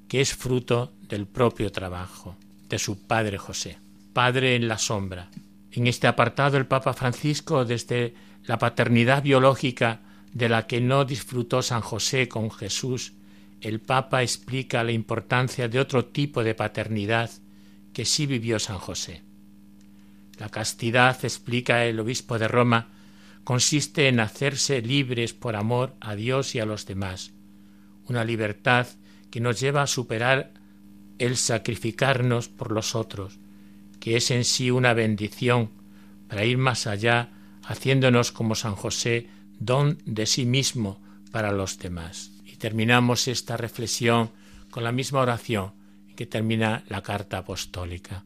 que 0.08 0.22
es 0.22 0.36
fruto 0.36 0.94
del 1.10 1.26
propio 1.26 1.72
trabajo 1.72 2.38
de 2.70 2.78
su 2.78 3.08
padre 3.08 3.40
José, 3.40 3.80
padre 4.14 4.56
en 4.56 4.68
la 4.68 4.78
sombra. 4.78 5.32
En 5.72 5.88
este 5.88 6.06
apartado 6.06 6.58
el 6.58 6.68
Papa 6.68 6.94
Francisco 6.94 7.66
desde 7.66 8.14
la 8.44 8.60
paternidad 8.60 9.24
biológica 9.24 10.02
de 10.34 10.48
la 10.48 10.68
que 10.68 10.80
no 10.80 11.06
disfrutó 11.06 11.64
San 11.64 11.82
José 11.82 12.28
con 12.28 12.52
Jesús, 12.52 13.14
el 13.62 13.80
Papa 13.80 14.22
explica 14.22 14.84
la 14.84 14.92
importancia 14.92 15.68
de 15.68 15.80
otro 15.80 16.06
tipo 16.06 16.44
de 16.44 16.54
paternidad 16.54 17.32
que 17.94 18.06
sí 18.06 18.28
vivió 18.28 18.60
San 18.60 18.78
José. 18.78 19.31
La 20.38 20.50
castidad, 20.50 21.24
explica 21.24 21.86
el 21.86 22.00
obispo 22.00 22.40
de 22.40 22.48
Roma, 22.48 22.90
consiste 23.44 24.08
en 24.08 24.20
hacerse 24.20 24.82
libres 24.82 25.34
por 25.34 25.56
amor 25.56 25.96
a 26.00 26.16
Dios 26.16 26.56
y 26.56 26.60
a 26.60 26.66
los 26.66 26.86
demás, 26.86 27.32
una 28.06 28.24
libertad 28.24 28.88
que 29.30 29.40
nos 29.40 29.60
lleva 29.60 29.84
a 29.84 29.88
superar 29.88 30.54
el 31.20 31.38
sacrificarnos 31.38 32.50
por 32.50 32.72
los 32.72 32.96
otros, 32.96 33.40
que 34.00 34.18
es 34.18 34.32
en 34.32 34.44
sí 34.44 34.72
una 34.72 34.94
bendición 34.94 35.70
para 36.28 36.46
ir 36.46 36.58
más 36.58 36.88
allá 36.88 37.30
haciéndonos 37.64 38.32
como 38.32 38.56
San 38.56 38.76
José 38.76 39.30
don 39.60 40.00
de 40.06 40.26
sí 40.26 40.46
mismo 40.46 41.00
para 41.32 41.52
los 41.52 41.78
demás. 41.78 42.32
Y 42.46 42.56
terminamos 42.56 43.28
esta 43.28 43.58
reflexión 43.58 44.32
con 44.72 44.84
la 44.84 44.92
misma 44.92 45.20
oración 45.20 45.74
que 46.16 46.26
termina 46.26 46.84
la 46.88 47.02
carta 47.02 47.40
apostólica. 47.40 48.26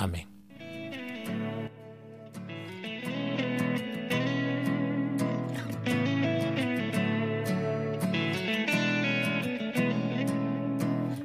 Amén. 0.00 0.26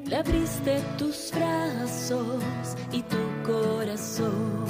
Le 0.05 0.15
abriste 0.17 0.81
tus 0.97 1.31
brazos 1.33 2.43
y 2.91 3.01
tu 3.03 3.17
corazón. 3.45 4.65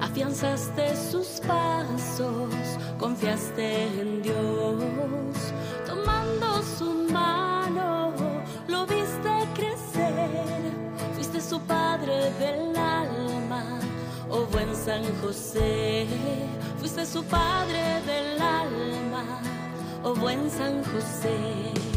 Afianzaste 0.00 0.96
sus 0.96 1.40
pasos, 1.46 2.52
confiaste 2.98 3.84
en 4.00 4.22
Dios, 4.22 5.36
tomando 5.86 6.60
su 6.76 7.06
mano, 7.12 8.12
lo 8.66 8.84
viste 8.84 9.32
crecer, 9.54 10.72
fuiste 11.14 11.40
su 11.40 11.60
padre 11.60 12.32
del 12.40 12.71
oh 14.32 14.46
buen 14.46 14.74
San 14.74 15.04
José, 15.20 16.06
fuiste 16.78 17.04
su 17.06 17.22
padre 17.24 18.00
del 18.06 18.40
alma, 18.40 19.40
oh 20.02 20.14
buen 20.14 20.50
San 20.50 20.82
José. 20.84 21.91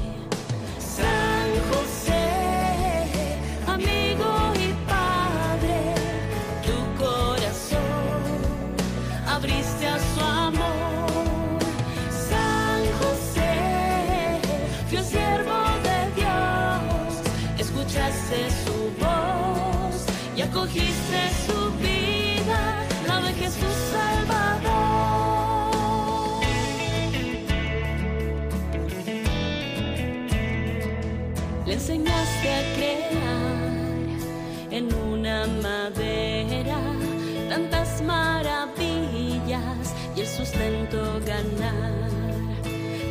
Maravillas 38.05 39.95
y 40.15 40.21
el 40.21 40.27
sustento 40.27 41.19
ganar. 41.25 42.09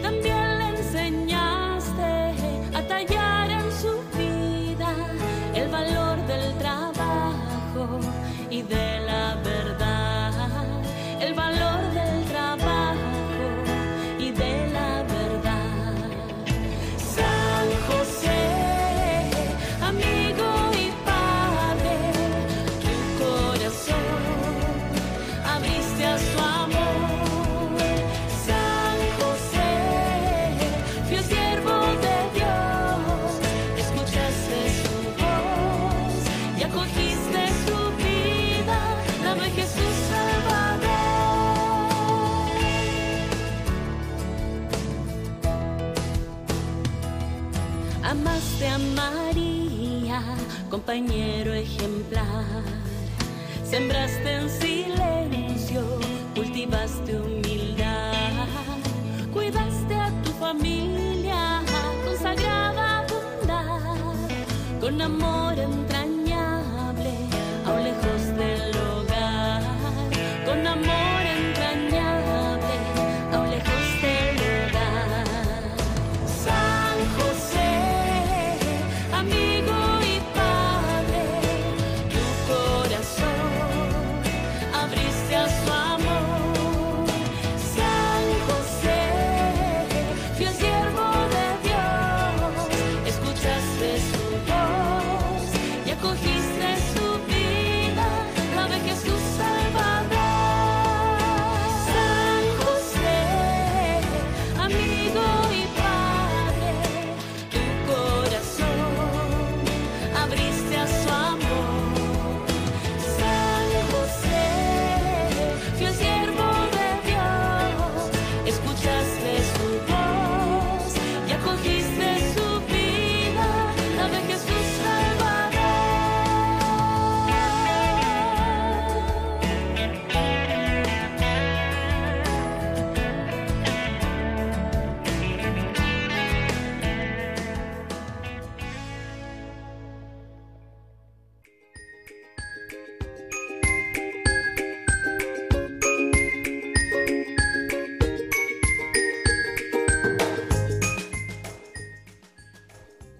También 0.02 0.58
le 0.58 0.68
enseñaste 0.76 2.12
a 2.74 2.82
tallar 2.88 3.50
en 3.50 3.72
su 3.72 3.92
vida 4.16 4.94
el 5.54 5.68
valor 5.68 6.16
del 6.26 6.54
trabajo 6.58 8.00
y 8.50 8.62
de 8.62 8.93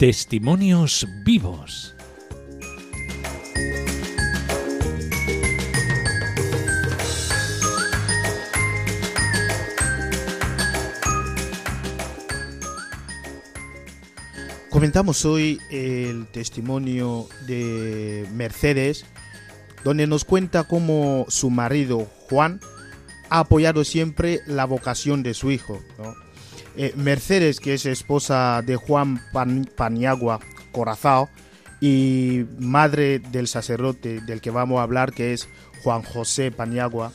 Testimonios 0.06 1.08
vivos. 1.24 1.96
Comentamos 14.68 15.24
hoy 15.24 15.58
el 15.70 16.26
testimonio 16.26 17.26
de 17.46 18.28
Mercedes, 18.34 19.06
donde 19.84 20.06
nos 20.06 20.26
cuenta 20.26 20.64
cómo 20.64 21.24
su 21.30 21.48
marido 21.48 22.10
Juan 22.28 22.60
ha 23.30 23.38
apoyado 23.38 23.84
siempre 23.84 24.40
la 24.46 24.66
vocación 24.66 25.22
de 25.22 25.32
su 25.32 25.50
hijo. 25.50 25.80
Eh, 26.76 26.92
Mercedes, 26.96 27.60
que 27.60 27.74
es 27.74 27.86
esposa 27.86 28.62
de 28.66 28.76
Juan 28.76 29.20
Pan- 29.32 29.68
Paniagua 29.76 30.40
Corazao 30.72 31.28
y 31.80 32.44
madre 32.58 33.18
del 33.20 33.46
sacerdote 33.46 34.20
del 34.22 34.40
que 34.40 34.50
vamos 34.50 34.80
a 34.80 34.82
hablar, 34.82 35.12
que 35.12 35.32
es 35.32 35.48
Juan 35.82 36.02
José 36.02 36.50
Paniagua, 36.50 37.12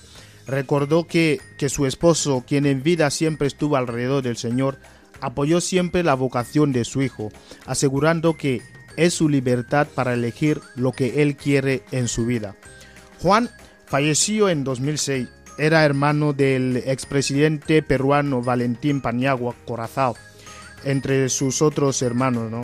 recordó 0.48 1.08
que, 1.08 1.40
que 1.58 1.70
su 1.70 1.86
esposo, 1.86 2.44
quien 2.48 2.66
en 2.66 2.84
vida 2.84 3.10
siempre 3.10 3.48
estuvo 3.48 3.76
alrededor 3.76 4.24
del 4.24 4.38
Señor, 4.38 4.78
apoyó 5.22 5.60
siempre 5.60 6.04
la 6.04 6.14
vocación 6.14 6.72
de 6.72 6.86
su 6.86 7.02
hijo, 7.02 7.30
asegurando 7.66 8.38
que 8.38 8.62
es 8.96 9.14
su 9.14 9.28
libertad 9.28 9.88
para 9.94 10.14
elegir 10.14 10.62
lo 10.76 10.92
que 10.92 11.22
él 11.22 11.36
quiere 11.36 11.84
en 11.92 12.08
su 12.08 12.26
vida. 12.26 12.56
Juan 13.22 13.50
falleció 13.86 14.50
en 14.50 14.64
2006. 14.64 15.28
Era 15.60 15.84
hermano 15.84 16.32
del 16.32 16.78
expresidente 16.78 17.84
peruano 17.84 18.42
Valentín 18.42 19.02
Paniagua 19.02 19.54
Corazao, 19.68 20.16
entre 20.86 21.28
sus 21.28 21.62
otros 21.62 22.02
hermanos, 22.02 22.50
¿no? 22.50 22.62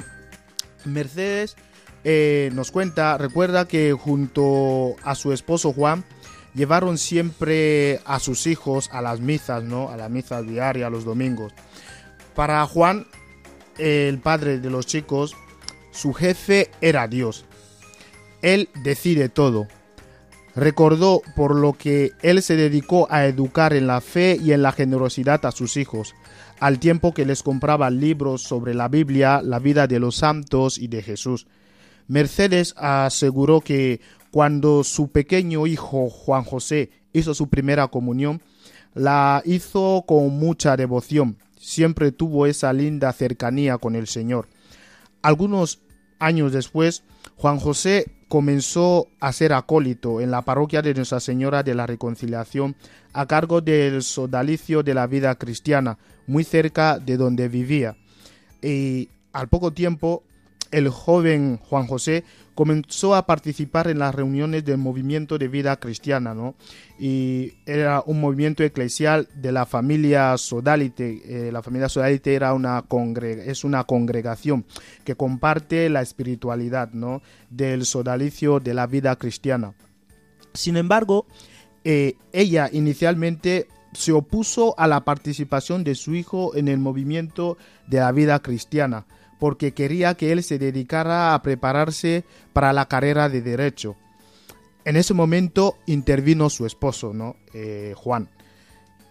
Mercedes 0.86 1.58
eh, 2.06 2.52
nos 2.54 2.72
cuenta, 2.72 3.18
recuerda 3.18 3.68
que 3.68 3.92
junto 3.92 4.96
a 5.04 5.14
su 5.16 5.34
esposo 5.34 5.74
Juan 5.74 6.06
llevaron 6.54 6.98
siempre 6.98 8.00
a 8.06 8.20
sus 8.20 8.48
hijos 8.48 8.90
a 8.94 9.02
las 9.02 9.20
misas, 9.20 9.64
¿no? 9.64 9.90
A 9.90 9.98
la 9.98 10.08
misa 10.08 10.42
diaria 10.42 10.90
los 10.90 11.04
domingos. 11.04 11.52
Para 12.34 12.66
Juan, 12.66 13.08
el 13.78 14.20
padre 14.20 14.60
de 14.60 14.70
los 14.70 14.86
chicos, 14.86 15.36
su 15.92 16.14
jefe 16.14 16.72
era 16.80 17.10
Dios. 17.10 17.44
Él 18.42 18.70
decide 18.84 19.28
todo. 19.28 19.68
Recordó 20.56 21.22
por 21.36 21.54
lo 21.54 21.74
que 21.74 22.14
él 22.22 22.42
se 22.42 22.56
dedicó 22.56 23.08
a 23.10 23.26
educar 23.26 23.74
en 23.74 23.88
la 23.88 24.00
fe 24.00 24.40
y 24.42 24.54
en 24.54 24.62
la 24.62 24.72
generosidad 24.72 25.46
a 25.46 25.52
sus 25.52 25.76
hijos, 25.76 26.16
al 26.60 26.80
tiempo 26.80 27.14
que 27.14 27.26
les 27.26 27.44
compraba 27.44 27.90
libros 27.90 28.44
sobre 28.44 28.74
la 28.74 28.88
Biblia, 28.88 29.42
la 29.44 29.60
vida 29.60 29.86
de 29.88 30.00
los 30.00 30.16
santos 30.16 30.78
y 30.78 30.88
de 30.88 31.02
Jesús. 31.02 31.48
Mercedes 32.08 32.74
aseguró 32.78 33.60
que 33.60 34.00
cuando 34.32 34.84
su 34.86 35.10
pequeño 35.10 35.68
hijo 35.68 36.10
Juan 36.10 36.44
José 36.44 36.90
hizo 37.12 37.34
su 37.34 37.50
primera 37.50 37.88
comunión, 37.88 38.42
la 38.94 39.42
hizo 39.46 40.06
con 40.08 40.40
mucha 40.40 40.78
devoción. 40.78 41.38
Siempre 41.60 42.12
tuvo 42.14 42.46
esa 42.46 42.72
linda 42.72 43.12
cercanía 43.12 43.78
con 43.78 43.96
el 43.96 44.08
Señor. 44.08 44.48
Algunos 45.22 45.80
años 46.20 46.52
después, 46.52 47.04
Juan 47.38 47.60
José 47.60 48.12
comenzó 48.28 49.08
a 49.20 49.32
ser 49.32 49.54
acólito 49.54 50.22
en 50.22 50.32
la 50.32 50.42
parroquia 50.42 50.82
de 50.82 50.94
Nuestra 50.94 51.20
Señora 51.20 51.64
de 51.64 51.76
la 51.76 51.86
Reconciliación 51.86 52.76
a 53.14 53.26
cargo 53.28 53.62
del 53.62 54.02
sodalicio 54.04 54.84
de 54.84 54.94
la 54.94 55.08
vida 55.08 55.36
cristiana, 55.36 55.98
muy 56.28 56.44
cerca 56.44 57.00
de 57.00 57.18
donde 57.18 57.48
vivía. 57.48 57.98
Y 58.62 59.10
al 59.32 59.48
poco 59.48 59.72
tiempo, 59.72 60.24
el 60.72 60.90
joven 60.90 61.58
Juan 61.58 61.88
José 61.88 62.24
comenzó 62.56 63.14
a 63.16 63.26
participar 63.26 63.88
en 63.90 64.00
las 64.00 64.16
reuniones 64.16 64.64
del 64.64 64.78
movimiento 64.78 65.38
de 65.38 65.50
vida 65.50 65.78
cristiana, 65.78 66.34
¿no? 66.34 66.56
Y 66.98 67.54
era 67.66 68.02
un 68.06 68.22
movimiento 68.22 68.64
eclesial 68.64 69.28
de 69.36 69.52
la 69.52 69.66
familia 69.66 70.38
Sodalite. 70.38 71.22
Eh, 71.26 71.52
la 71.52 71.62
familia 71.62 71.90
Sodalite 71.90 72.34
era 72.34 72.54
una 72.54 72.86
es 73.46 73.64
una 73.66 73.84
congregación 73.84 74.66
que 75.04 75.16
comparte 75.16 75.90
la 75.90 76.02
espiritualidad, 76.02 76.92
¿no? 76.94 77.22
Del 77.50 77.86
sodalicio 77.86 78.62
de 78.62 78.74
la 78.74 78.88
vida 78.88 79.16
cristiana. 79.18 79.74
Sin 80.54 80.78
embargo, 80.78 81.28
eh, 81.84 82.16
ella 82.32 82.70
inicialmente 82.72 83.68
se 83.92 84.12
opuso 84.12 84.76
a 84.78 84.88
la 84.88 85.04
participación 85.04 85.84
de 85.84 85.96
su 85.96 86.16
hijo 86.16 86.56
en 86.56 86.68
el 86.68 86.78
movimiento 86.78 87.58
de 87.88 88.00
la 88.00 88.12
vida 88.12 88.40
cristiana, 88.40 89.06
porque 89.40 89.74
quería 89.74 90.16
que 90.16 90.32
él 90.32 90.44
se 90.44 90.60
dedicara 90.60 91.34
a 91.34 91.42
prepararse 91.42 92.24
para 92.54 92.74
la 92.74 92.88
carrera 92.88 93.30
de 93.30 93.42
derecho. 93.42 93.96
En 94.86 94.96
ese 94.96 95.14
momento 95.14 95.78
intervino 95.88 96.50
su 96.50 96.66
esposo, 96.66 97.14
¿no? 97.14 97.36
Eh, 97.54 97.94
Juan, 97.96 98.30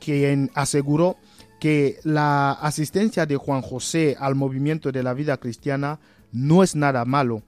quien 0.01 0.51
aseguró 0.55 1.17
que 1.59 1.99
la 2.05 2.53
asistencia 2.53 3.27
de 3.27 3.37
Juan 3.37 3.63
José 3.63 4.17
al 4.19 4.35
movimiento 4.35 4.93
de 4.93 5.03
la 5.03 5.15
vida 5.15 5.39
cristiana 5.39 5.99
no 6.31 6.63
es 6.63 6.77
nada 6.77 7.05
malo, 7.05 7.43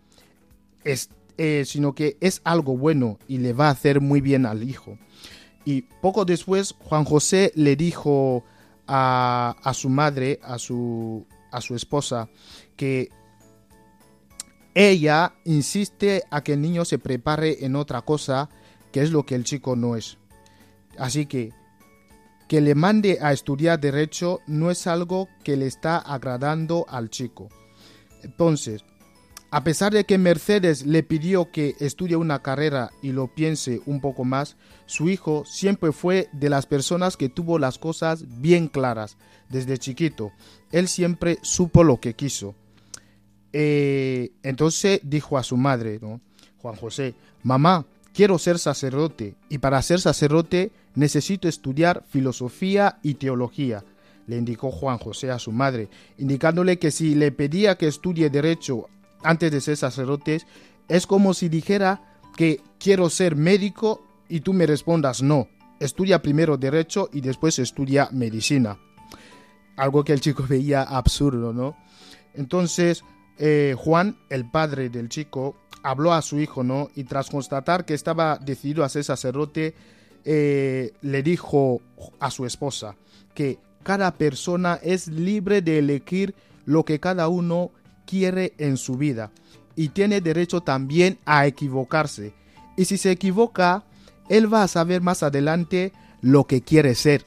es, 0.85 1.11
eh, 1.39 1.65
sino 1.67 1.95
que 1.95 2.17
es 2.21 2.41
algo 2.45 2.77
bueno 2.77 3.19
y 3.29 3.39
le 3.39 3.53
va 3.53 3.69
a 3.69 3.73
hacer 3.73 4.01
muy 4.01 4.21
bien 4.21 4.47
al 4.47 4.63
hijo. 4.63 4.99
Y 5.65 5.83
poco 5.83 6.25
después 6.25 6.75
Juan 6.79 7.05
José 7.05 7.53
le 7.57 7.77
dijo 7.77 8.45
a, 8.87 9.57
a 9.63 9.75
su 9.75 9.89
madre, 9.89 10.41
a 10.43 10.59
su, 10.59 11.27
a 11.51 11.61
su 11.61 11.75
esposa, 11.75 12.29
que 12.77 13.11
ella 14.75 15.35
insiste 15.45 16.25
a 16.31 16.43
que 16.43 16.53
el 16.53 16.61
niño 16.61 16.85
se 16.85 16.99
prepare 16.99 17.65
en 17.65 17.77
otra 17.77 18.03
cosa 18.03 18.51
que 18.93 19.03
es 19.03 19.11
lo 19.11 19.25
que 19.25 19.35
el 19.35 19.45
chico 19.45 19.75
no 19.77 19.97
es. 19.97 20.19
Así 20.99 21.27
que 21.27 21.53
que 22.49 22.61
le 22.61 22.75
mande 22.75 23.19
a 23.21 23.33
estudiar 23.33 23.81
derecho 23.81 24.41
no 24.47 24.71
es 24.71 24.87
algo 24.87 25.29
que 25.43 25.57
le 25.57 25.67
está 25.67 25.99
agradando 25.99 26.87
al 26.89 27.11
chico. 27.11 27.49
Entonces, 28.23 28.85
a 29.51 29.65
pesar 29.65 29.93
de 29.93 30.05
que 30.05 30.19
Mercedes 30.19 30.85
le 30.87 31.03
pidió 31.03 31.51
que 31.51 31.75
estudie 31.81 32.17
una 32.17 32.43
carrera 32.43 32.91
y 33.03 33.13
lo 33.13 33.29
piense 33.29 33.81
un 33.87 34.01
poco 34.01 34.25
más, 34.25 34.57
su 34.87 35.09
hijo 35.09 35.45
siempre 35.47 35.93
fue 35.93 36.29
de 36.33 36.51
las 36.51 36.67
personas 36.67 37.17
que 37.17 37.29
tuvo 37.29 37.59
las 37.59 37.79
cosas 37.79 38.25
bien 38.41 38.69
claras 38.69 39.17
desde 39.49 39.79
chiquito. 39.79 40.33
Él 40.73 40.89
siempre 40.89 41.39
supo 41.43 41.85
lo 41.85 42.01
que 42.01 42.15
quiso. 42.15 42.55
Eh, 43.59 44.33
entonces 44.43 45.01
dijo 45.03 45.39
a 45.39 45.43
su 45.43 45.57
madre, 45.57 45.99
¿no? 46.03 46.21
Juan 46.59 46.77
José, 46.77 47.15
mamá, 47.43 47.87
quiero 48.13 48.39
ser 48.39 48.59
sacerdote 48.59 49.35
y 49.49 49.57
para 49.57 49.81
ser 49.81 49.99
sacerdote 49.99 50.73
necesito 50.95 51.49
estudiar 51.49 52.05
filosofía 52.11 52.99
y 53.03 53.15
teología 53.15 53.83
le 54.27 54.37
indicó 54.37 54.71
Juan 54.71 54.99
José 54.99 55.31
a 55.31 55.39
su 55.39 55.53
madre, 55.53 55.89
indicándole 56.19 56.79
que 56.79 56.91
si 56.91 57.15
le 57.15 57.33
pedía 57.33 57.77
que 57.77 57.89
estudie 57.89 58.29
derecho 58.31 58.89
antes 59.23 59.51
de 59.51 59.61
ser 59.61 59.77
sacerdote, 59.77 60.43
es 60.89 61.07
como 61.07 61.35
si 61.35 61.49
dijera 61.49 62.03
que 62.37 62.61
quiero 62.79 63.09
ser 63.09 63.37
médico 63.37 64.05
y 64.29 64.41
tú 64.41 64.53
me 64.53 64.67
respondas 64.67 65.23
no, 65.23 65.49
estudia 65.81 66.23
primero 66.23 66.57
derecho 66.57 67.09
y 67.13 67.21
después 67.21 67.59
estudia 67.59 68.09
medicina. 68.13 68.79
Algo 69.77 70.05
que 70.05 70.13
el 70.13 70.21
chico 70.21 70.45
veía 70.49 70.83
absurdo, 70.83 71.53
¿no? 71.53 71.77
Entonces, 72.35 73.03
eh, 73.39 73.75
Juan, 73.77 74.17
el 74.31 74.51
padre 74.51 74.89
del 74.89 75.09
chico, 75.09 75.57
habló 75.83 76.13
a 76.13 76.23
su 76.23 76.41
hijo, 76.41 76.65
¿no? 76.65 76.89
Y 76.95 77.05
tras 77.05 77.31
constatar 77.31 77.85
que 77.85 77.95
estaba 77.95 78.39
decidido 78.39 78.85
a 78.85 78.89
ser 78.89 79.05
sacerdote, 79.05 79.75
eh, 80.25 80.93
le 81.03 81.23
dijo 81.23 81.81
a 82.19 82.31
su 82.31 82.47
esposa 82.47 82.97
que 83.35 83.59
cada 83.83 84.13
persona 84.15 84.81
es 84.83 85.07
libre 85.07 85.63
de 85.63 85.79
elegir 85.79 86.35
lo 86.65 86.85
que 86.85 86.99
cada 86.99 87.29
uno 87.29 87.71
quiere 88.07 88.55
en 88.59 88.77
su 88.77 88.97
vida 88.97 89.31
y 89.77 89.91
tiene 89.91 90.21
derecho 90.21 90.63
también 90.63 91.19
a 91.25 91.47
equivocarse. 91.47 92.35
Y 92.77 92.87
si 92.87 92.99
se 92.99 93.13
equivoca, 93.13 93.85
él 94.29 94.53
va 94.53 94.65
a 94.65 94.69
saber 94.69 95.03
más 95.03 95.23
adelante 95.23 95.93
lo 96.21 96.45
que 96.49 96.63
quiere 96.63 96.95
ser. 96.95 97.25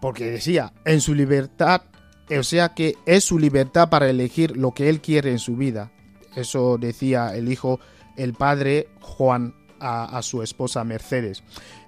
Porque 0.00 0.30
decía, 0.30 0.72
en 0.84 1.00
su 1.00 1.14
libertad, 1.14 1.82
o 2.30 2.42
sea 2.42 2.74
que 2.74 2.96
es 3.06 3.24
su 3.24 3.38
libertad 3.38 3.88
para 3.90 4.08
elegir 4.08 4.56
lo 4.56 4.72
que 4.72 4.88
él 4.88 5.00
quiere 5.00 5.30
en 5.30 5.38
su 5.38 5.56
vida. 5.56 5.92
Eso 6.34 6.78
decía 6.78 7.34
el 7.36 7.50
hijo, 7.50 7.80
el 8.16 8.34
padre 8.34 8.88
Juan 9.00 9.54
a, 9.80 10.22
su 10.22 10.42
esposa 10.42 10.82
Mercedes. 10.84 11.42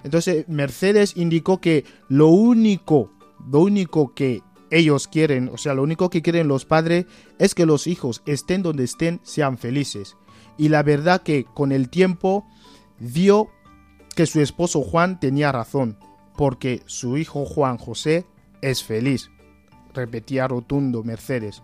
Entonces 0.04 0.46
Mercedes 0.48 1.16
indicó 1.16 1.60
que 1.60 1.84
lo 2.08 2.28
único, 2.28 3.10
lo 3.50 3.60
único 3.60 4.14
que 4.14 4.42
ellos 4.70 5.08
quieren, 5.08 5.48
o 5.52 5.56
sea, 5.56 5.74
lo 5.74 5.82
único 5.82 6.10
que 6.10 6.22
quieren 6.22 6.48
los 6.48 6.66
padres 6.66 7.06
es 7.38 7.54
que 7.54 7.66
los 7.66 7.86
hijos 7.86 8.22
estén 8.26 8.62
donde 8.62 8.84
estén, 8.84 9.20
sean 9.22 9.56
felices. 9.56 10.16
Y 10.58 10.68
la 10.68 10.82
verdad 10.82 11.22
que 11.22 11.44
con 11.44 11.72
el 11.72 11.88
tiempo 11.88 12.46
vio 12.98 13.48
que 14.14 14.26
su 14.26 14.40
esposo 14.40 14.82
Juan 14.82 15.20
tenía 15.20 15.52
razón, 15.52 15.98
porque 16.36 16.82
su 16.86 17.16
hijo 17.16 17.44
Juan 17.44 17.78
José 17.78 18.26
es 18.62 18.82
feliz, 18.82 19.30
repetía 19.96 20.46
rotundo 20.46 21.02
Mercedes. 21.02 21.62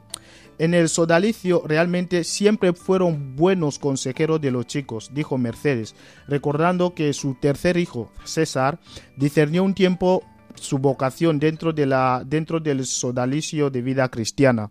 En 0.59 0.75
el 0.75 0.89
sodalicio 0.89 1.63
realmente 1.67 2.25
siempre 2.25 2.73
fueron 2.73 3.37
buenos 3.37 3.79
consejeros 3.79 4.41
de 4.41 4.51
los 4.51 4.67
chicos, 4.67 5.11
dijo 5.15 5.39
Mercedes, 5.39 5.95
recordando 6.29 6.95
que 6.95 7.13
su 7.13 7.35
tercer 7.35 7.77
hijo, 7.77 8.11
César, 8.25 8.79
discernió 9.17 9.65
un 9.65 9.75
tiempo 9.75 10.23
su 10.55 10.79
vocación 10.79 11.39
dentro, 11.39 11.73
de 11.73 11.87
la, 11.87 12.23
dentro 12.27 12.61
del 12.61 12.85
sodalicio 12.85 13.71
de 13.71 13.83
vida 13.83 14.09
cristiana. 14.09 14.71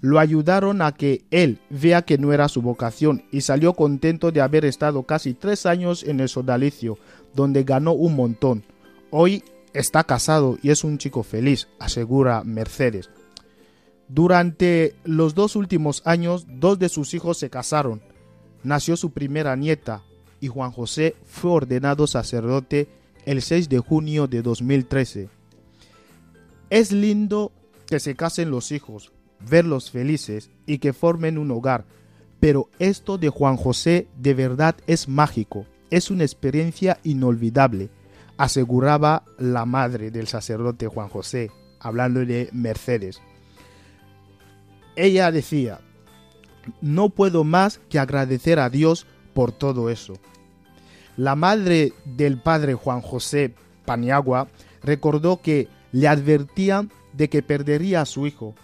Lo 0.00 0.18
ayudaron 0.18 0.82
a 0.82 0.92
que 0.92 1.24
él 1.30 1.60
vea 1.70 2.02
que 2.02 2.18
no 2.18 2.32
era 2.32 2.48
su 2.48 2.60
vocación 2.60 3.24
y 3.30 3.40
salió 3.40 3.74
contento 3.74 4.32
de 4.32 4.40
haber 4.40 4.64
estado 4.64 5.04
casi 5.04 5.34
tres 5.34 5.64
años 5.64 6.02
en 6.02 6.20
el 6.20 6.28
sodalicio, 6.28 6.98
donde 7.34 7.64
ganó 7.64 7.92
un 7.92 8.16
montón. 8.16 8.64
Hoy 9.10 9.44
está 9.74 10.04
casado 10.04 10.58
y 10.62 10.70
es 10.70 10.84
un 10.84 10.98
chico 10.98 11.22
feliz, 11.22 11.68
asegura 11.78 12.42
Mercedes. 12.44 13.10
Durante 14.08 14.94
los 15.04 15.34
dos 15.34 15.56
últimos 15.56 16.02
años, 16.06 16.46
dos 16.48 16.78
de 16.78 16.88
sus 16.88 17.12
hijos 17.14 17.38
se 17.38 17.50
casaron. 17.50 18.02
Nació 18.62 18.96
su 18.96 19.10
primera 19.10 19.56
nieta 19.56 20.02
y 20.40 20.48
Juan 20.48 20.72
José 20.72 21.16
fue 21.24 21.50
ordenado 21.50 22.06
sacerdote 22.06 22.88
el 23.26 23.42
6 23.42 23.68
de 23.68 23.78
junio 23.78 24.26
de 24.26 24.42
2013. 24.42 25.28
Es 26.70 26.92
lindo 26.92 27.52
que 27.86 28.00
se 28.00 28.14
casen 28.14 28.50
los 28.50 28.72
hijos, 28.72 29.12
verlos 29.40 29.90
felices 29.90 30.50
y 30.66 30.78
que 30.78 30.92
formen 30.92 31.38
un 31.38 31.50
hogar, 31.50 31.84
pero 32.40 32.68
esto 32.78 33.18
de 33.18 33.28
Juan 33.28 33.56
José 33.56 34.06
de 34.18 34.34
verdad 34.34 34.76
es 34.86 35.08
mágico, 35.08 35.66
es 35.90 36.10
una 36.10 36.24
experiencia 36.24 36.98
inolvidable, 37.04 37.90
aseguraba 38.36 39.24
la 39.38 39.64
madre 39.64 40.10
del 40.10 40.26
sacerdote 40.26 40.86
Juan 40.86 41.08
José, 41.08 41.50
hablando 41.80 42.24
de 42.24 42.48
Mercedes. 42.52 43.20
Ella 44.96 45.30
decía, 45.30 45.80
no 46.80 47.10
puedo 47.10 47.44
más 47.44 47.80
que 47.88 47.98
agradecer 47.98 48.58
a 48.58 48.70
Dios 48.70 49.06
por 49.34 49.52
todo 49.52 49.90
eso. 49.90 50.14
La 51.16 51.36
madre 51.36 51.92
del 52.04 52.40
padre 52.40 52.74
Juan 52.74 53.00
José 53.00 53.54
Paniagua 53.84 54.48
recordó 54.82 55.40
que 55.40 55.68
le 55.92 56.08
advertían 56.08 56.90
de 57.12 57.28
que 57.28 57.42
perdería 57.42 58.00
a 58.00 58.06
su 58.06 58.26
hijo, 58.26 58.54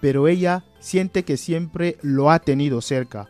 pero 0.00 0.28
ella 0.28 0.64
siente 0.80 1.24
que 1.24 1.36
siempre 1.36 1.98
lo 2.02 2.30
ha 2.30 2.38
tenido 2.38 2.80
cerca, 2.80 3.28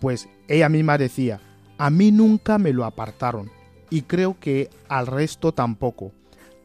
pues 0.00 0.28
ella 0.48 0.68
misma 0.68 0.98
decía, 0.98 1.40
a 1.78 1.88
mí 1.88 2.10
nunca 2.10 2.58
me 2.58 2.72
lo 2.72 2.84
apartaron, 2.84 3.50
y 3.92 4.02
creo 4.02 4.40
que 4.40 4.70
al 4.88 5.06
resto 5.06 5.52
tampoco. 5.52 6.12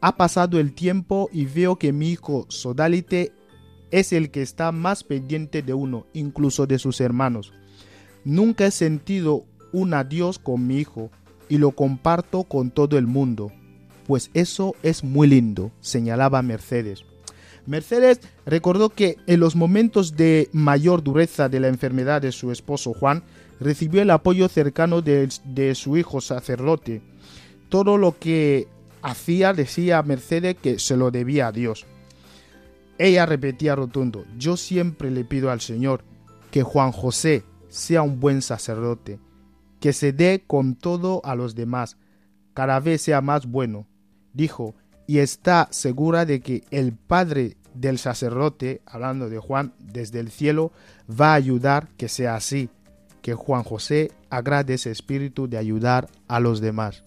Ha 0.00 0.16
pasado 0.16 0.58
el 0.58 0.72
tiempo 0.72 1.28
y 1.30 1.44
veo 1.44 1.76
que 1.76 1.92
mi 1.92 2.10
hijo 2.10 2.46
Sodalite 2.48 3.32
es 3.90 4.14
el 4.14 4.30
que 4.30 4.40
está 4.40 4.72
más 4.72 5.04
pendiente 5.04 5.60
de 5.60 5.74
uno, 5.74 6.06
incluso 6.14 6.66
de 6.66 6.78
sus 6.78 7.02
hermanos. 7.02 7.52
Nunca 8.24 8.64
he 8.64 8.70
sentido 8.70 9.44
un 9.72 9.92
adiós 9.92 10.38
con 10.38 10.66
mi 10.66 10.78
hijo 10.78 11.10
y 11.50 11.58
lo 11.58 11.72
comparto 11.72 12.44
con 12.44 12.70
todo 12.70 12.96
el 12.96 13.06
mundo, 13.06 13.52
pues 14.06 14.30
eso 14.32 14.74
es 14.82 15.04
muy 15.04 15.28
lindo, 15.28 15.70
señalaba 15.80 16.40
Mercedes. 16.40 17.04
Mercedes 17.66 18.20
recordó 18.46 18.88
que 18.88 19.18
en 19.26 19.40
los 19.40 19.54
momentos 19.54 20.16
de 20.16 20.48
mayor 20.52 21.02
dureza 21.02 21.50
de 21.50 21.60
la 21.60 21.68
enfermedad 21.68 22.22
de 22.22 22.32
su 22.32 22.50
esposo 22.52 22.94
Juan, 22.94 23.22
recibió 23.60 24.02
el 24.02 24.10
apoyo 24.10 24.48
cercano 24.48 25.02
de, 25.02 25.28
de 25.44 25.74
su 25.74 25.96
hijo 25.96 26.20
sacerdote. 26.20 27.02
Todo 27.68 27.98
lo 27.98 28.18
que 28.18 28.68
hacía 29.02 29.52
decía 29.52 30.02
Mercedes 30.02 30.56
que 30.56 30.78
se 30.78 30.96
lo 30.96 31.10
debía 31.10 31.48
a 31.48 31.52
Dios. 31.52 31.86
Ella 32.98 33.26
repetía 33.26 33.76
rotundo, 33.76 34.24
yo 34.36 34.56
siempre 34.56 35.10
le 35.10 35.24
pido 35.24 35.50
al 35.50 35.60
Señor 35.60 36.02
que 36.50 36.62
Juan 36.62 36.90
José 36.92 37.44
sea 37.68 38.02
un 38.02 38.18
buen 38.18 38.42
sacerdote, 38.42 39.20
que 39.80 39.92
se 39.92 40.12
dé 40.12 40.42
con 40.46 40.74
todo 40.74 41.20
a 41.24 41.36
los 41.36 41.54
demás, 41.54 41.96
cada 42.54 42.80
vez 42.80 43.02
sea 43.02 43.20
más 43.20 43.46
bueno, 43.46 43.86
dijo, 44.32 44.74
y 45.06 45.18
está 45.18 45.68
segura 45.70 46.26
de 46.26 46.40
que 46.40 46.64
el 46.70 46.92
Padre 46.92 47.56
del 47.74 47.98
sacerdote, 47.98 48.82
hablando 48.84 49.28
de 49.28 49.38
Juan, 49.38 49.72
desde 49.78 50.18
el 50.18 50.30
cielo, 50.30 50.72
va 51.08 51.32
a 51.32 51.34
ayudar 51.34 51.88
que 51.96 52.08
sea 52.08 52.34
así, 52.34 52.68
que 53.22 53.34
Juan 53.34 53.62
José 53.62 54.10
agrade 54.30 54.74
ese 54.74 54.90
espíritu 54.90 55.48
de 55.48 55.58
ayudar 55.58 56.08
a 56.26 56.40
los 56.40 56.60
demás. 56.60 57.04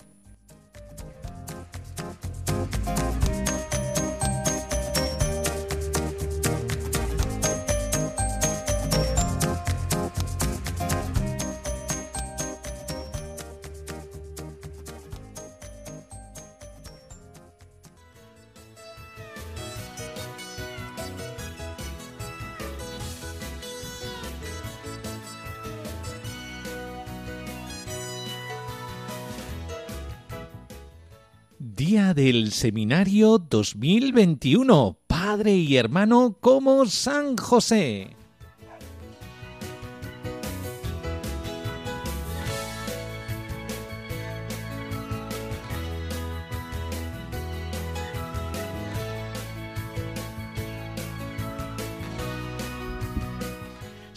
Seminario 32.62 33.40
2021. 33.40 34.96
Padre 35.08 35.56
y 35.56 35.78
hermano 35.78 36.38
como 36.40 36.86
San 36.86 37.36
José. 37.36 38.21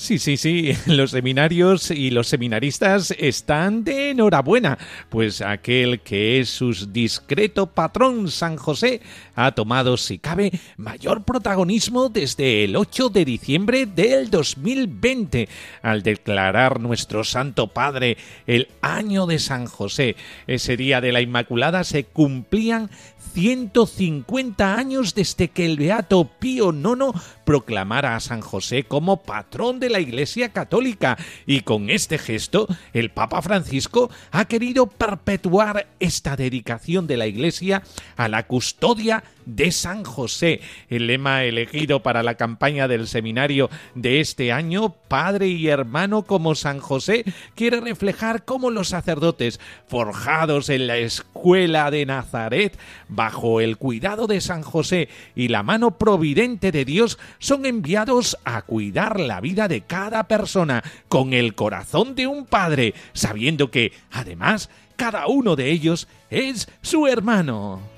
Sí, 0.04 0.18
sí, 0.18 0.36
sí, 0.36 0.76
los 0.86 1.12
seminarios 1.12 1.90
y 1.90 2.10
los 2.10 2.28
seminaristas 2.28 3.10
están 3.12 3.84
de 3.84 4.10
enhorabuena, 4.10 4.76
pues 5.08 5.40
aquel 5.40 6.00
que 6.00 6.40
es 6.40 6.50
su 6.50 6.74
discreto 6.92 7.68
patrón 7.68 8.30
San 8.30 8.58
José 8.58 9.00
ha 9.34 9.52
tomado, 9.52 9.96
si 9.96 10.18
cabe, 10.18 10.52
mayor 10.76 11.24
protagonismo 11.24 12.10
desde 12.10 12.64
el 12.64 12.76
8 12.76 13.08
de 13.08 13.24
diciembre 13.24 13.86
del 13.86 14.28
2020, 14.28 15.48
al 15.80 16.02
declarar 16.02 16.80
nuestro 16.80 17.24
Santo 17.24 17.68
Padre 17.68 18.18
el 18.46 18.68
año 18.82 19.24
de 19.24 19.38
San 19.38 19.64
José. 19.64 20.16
Ese 20.46 20.76
día 20.76 21.00
de 21.00 21.12
la 21.12 21.22
Inmaculada 21.22 21.82
se 21.82 22.04
cumplían 22.04 22.90
150 23.32 24.76
años 24.76 25.14
desde 25.14 25.48
que 25.48 25.64
el 25.66 25.76
Beato 25.76 26.30
Pío 26.38 26.72
IX 26.72 27.20
proclamara 27.44 28.16
a 28.16 28.20
San 28.20 28.40
José 28.40 28.84
como 28.84 29.22
patrón 29.22 29.80
de 29.80 29.90
la 29.90 30.00
Iglesia 30.00 30.50
Católica 30.50 31.16
y 31.46 31.60
con 31.60 31.90
este 31.90 32.18
gesto 32.18 32.66
el 32.92 33.10
Papa 33.10 33.42
Francisco 33.42 34.10
ha 34.30 34.46
querido 34.46 34.86
perpetuar 34.86 35.86
esta 36.00 36.36
dedicación 36.36 37.06
de 37.06 37.16
la 37.16 37.26
Iglesia 37.26 37.82
a 38.16 38.28
la 38.28 38.44
custodia 38.44 39.24
de 39.46 39.72
San 39.72 40.04
José. 40.04 40.60
El 40.88 41.06
lema 41.06 41.44
elegido 41.44 42.02
para 42.02 42.22
la 42.22 42.34
campaña 42.34 42.88
del 42.88 43.06
seminario 43.06 43.70
de 43.94 44.20
este 44.20 44.52
año, 44.52 44.94
Padre 45.08 45.48
y 45.48 45.68
Hermano 45.68 46.22
como 46.22 46.54
San 46.54 46.80
José, 46.80 47.24
quiere 47.54 47.80
reflejar 47.80 48.44
cómo 48.44 48.70
los 48.70 48.88
sacerdotes, 48.88 49.60
forjados 49.86 50.68
en 50.68 50.86
la 50.86 50.96
escuela 50.96 51.90
de 51.90 52.06
Nazaret, 52.06 52.78
bajo 53.08 53.60
el 53.60 53.76
cuidado 53.76 54.26
de 54.26 54.40
San 54.40 54.62
José 54.62 55.08
y 55.34 55.48
la 55.48 55.62
mano 55.62 55.92
providente 55.98 56.72
de 56.72 56.84
Dios, 56.84 57.18
son 57.38 57.66
enviados 57.66 58.38
a 58.44 58.62
cuidar 58.62 59.20
la 59.20 59.40
vida 59.40 59.68
de 59.68 59.82
cada 59.82 60.24
persona 60.24 60.82
con 61.08 61.32
el 61.32 61.54
corazón 61.54 62.14
de 62.14 62.26
un 62.26 62.46
padre, 62.46 62.94
sabiendo 63.12 63.70
que, 63.70 63.92
además, 64.12 64.70
cada 64.96 65.26
uno 65.26 65.56
de 65.56 65.70
ellos 65.70 66.08
es 66.30 66.68
su 66.82 67.06
hermano. 67.06 67.93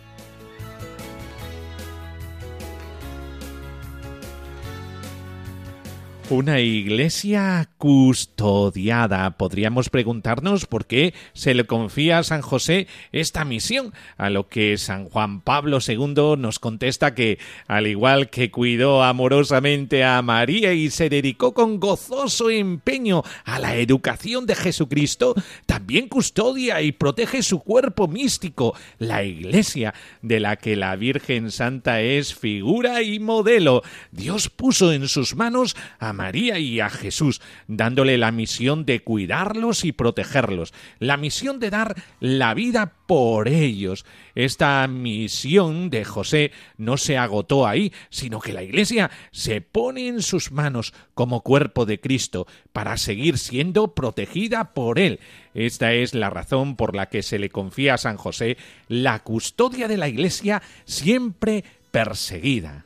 Una 6.28 6.58
iglesia 6.58 7.70
custodiada. 7.78 9.30
Podríamos 9.36 9.90
preguntarnos 9.90 10.66
por 10.66 10.86
qué 10.86 11.14
se 11.34 11.54
le 11.54 11.66
confía 11.66 12.18
a 12.18 12.24
San 12.24 12.42
José 12.42 12.88
esta 13.12 13.44
misión, 13.44 13.94
a 14.16 14.28
lo 14.28 14.48
que 14.48 14.76
San 14.76 15.04
Juan 15.04 15.40
Pablo 15.40 15.78
II 15.86 16.34
nos 16.36 16.58
contesta 16.58 17.14
que, 17.14 17.38
al 17.68 17.86
igual 17.86 18.28
que 18.28 18.50
cuidó 18.50 19.04
amorosamente 19.04 20.02
a 20.02 20.20
María 20.20 20.72
y 20.72 20.90
se 20.90 21.08
dedicó 21.08 21.54
con 21.54 21.78
gozoso 21.78 22.50
empeño 22.50 23.22
a 23.44 23.60
la 23.60 23.76
educación 23.76 24.46
de 24.46 24.56
Jesucristo, 24.56 25.36
también 25.66 26.08
custodia 26.08 26.82
y 26.82 26.90
protege 26.90 27.44
su 27.44 27.60
cuerpo 27.60 28.08
místico, 28.08 28.74
la 28.98 29.22
iglesia, 29.22 29.94
de 30.22 30.40
la 30.40 30.56
que 30.56 30.74
la 30.74 30.96
Virgen 30.96 31.52
Santa 31.52 32.00
es 32.00 32.34
figura 32.34 33.02
y 33.02 33.20
modelo. 33.20 33.82
Dios 34.10 34.48
puso 34.48 34.92
en 34.92 35.06
sus 35.06 35.36
manos 35.36 35.76
a 36.00 36.15
María 36.16 36.58
y 36.58 36.80
a 36.80 36.90
Jesús, 36.90 37.40
dándole 37.68 38.18
la 38.18 38.32
misión 38.32 38.84
de 38.84 39.00
cuidarlos 39.00 39.84
y 39.84 39.92
protegerlos, 39.92 40.72
la 40.98 41.16
misión 41.16 41.60
de 41.60 41.70
dar 41.70 41.94
la 42.20 42.54
vida 42.54 42.94
por 43.06 43.48
ellos. 43.48 44.04
Esta 44.34 44.86
misión 44.88 45.90
de 45.90 46.04
José 46.04 46.50
no 46.76 46.96
se 46.96 47.18
agotó 47.18 47.66
ahí, 47.66 47.92
sino 48.10 48.40
que 48.40 48.52
la 48.52 48.62
Iglesia 48.62 49.10
se 49.30 49.60
pone 49.60 50.08
en 50.08 50.22
sus 50.22 50.50
manos 50.50 50.92
como 51.14 51.42
cuerpo 51.42 51.86
de 51.86 52.00
Cristo 52.00 52.46
para 52.72 52.96
seguir 52.96 53.38
siendo 53.38 53.94
protegida 53.94 54.74
por 54.74 54.98
él. 54.98 55.20
Esta 55.54 55.92
es 55.92 56.14
la 56.14 56.30
razón 56.30 56.76
por 56.76 56.96
la 56.96 57.06
que 57.06 57.22
se 57.22 57.38
le 57.38 57.50
confía 57.50 57.94
a 57.94 57.98
San 57.98 58.16
José 58.16 58.56
la 58.88 59.20
custodia 59.22 59.86
de 59.88 59.96
la 59.96 60.08
Iglesia 60.08 60.62
siempre 60.84 61.64
perseguida. 61.90 62.85